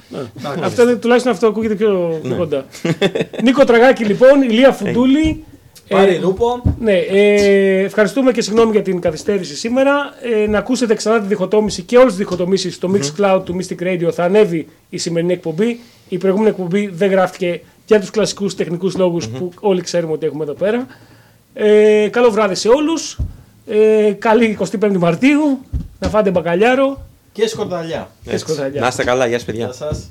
[0.63, 2.29] Αυτό είναι, τουλάχιστον αυτό ακούγεται πιο, Ναι.
[2.29, 2.65] πιο κοντά.
[3.45, 5.45] Νίκο Τραγάκη λοιπόν, Ηλία Φουντούλη.
[5.91, 6.63] Πάρει Ε, ρούπο.
[6.81, 10.15] Ναι, ε, ευχαριστούμε και συγγνώμη για την καθυστέρηση σήμερα.
[10.43, 14.11] Ε, να ακούσετε ξανά τη διχοτόμηση και όλες τις διχοτομήσεις στο Mixcloud του Mystic Radio.
[14.13, 15.81] Θα ανέβει η σημερινή εκπομπή.
[16.09, 20.45] Η προηγούμενη εκπομπή δεν γράφτηκε για τους κλασικούς τεχνικούς λόγους που όλοι ξέρουμε ότι έχουμε
[20.45, 20.87] εδώ πέρα.
[21.55, 23.19] Ε, καλό βράδυ σε όλους.
[23.67, 25.59] Ε, καλή 25η Μαρτίου.
[25.99, 27.01] Να φάτε μπακαλιάρο
[27.33, 28.11] Και σκορδαλιά.
[28.25, 28.81] και σκοταλιά.
[28.81, 29.65] Να είστε καλά, γεια σας παιδιά.
[29.65, 30.11] Γεια σας.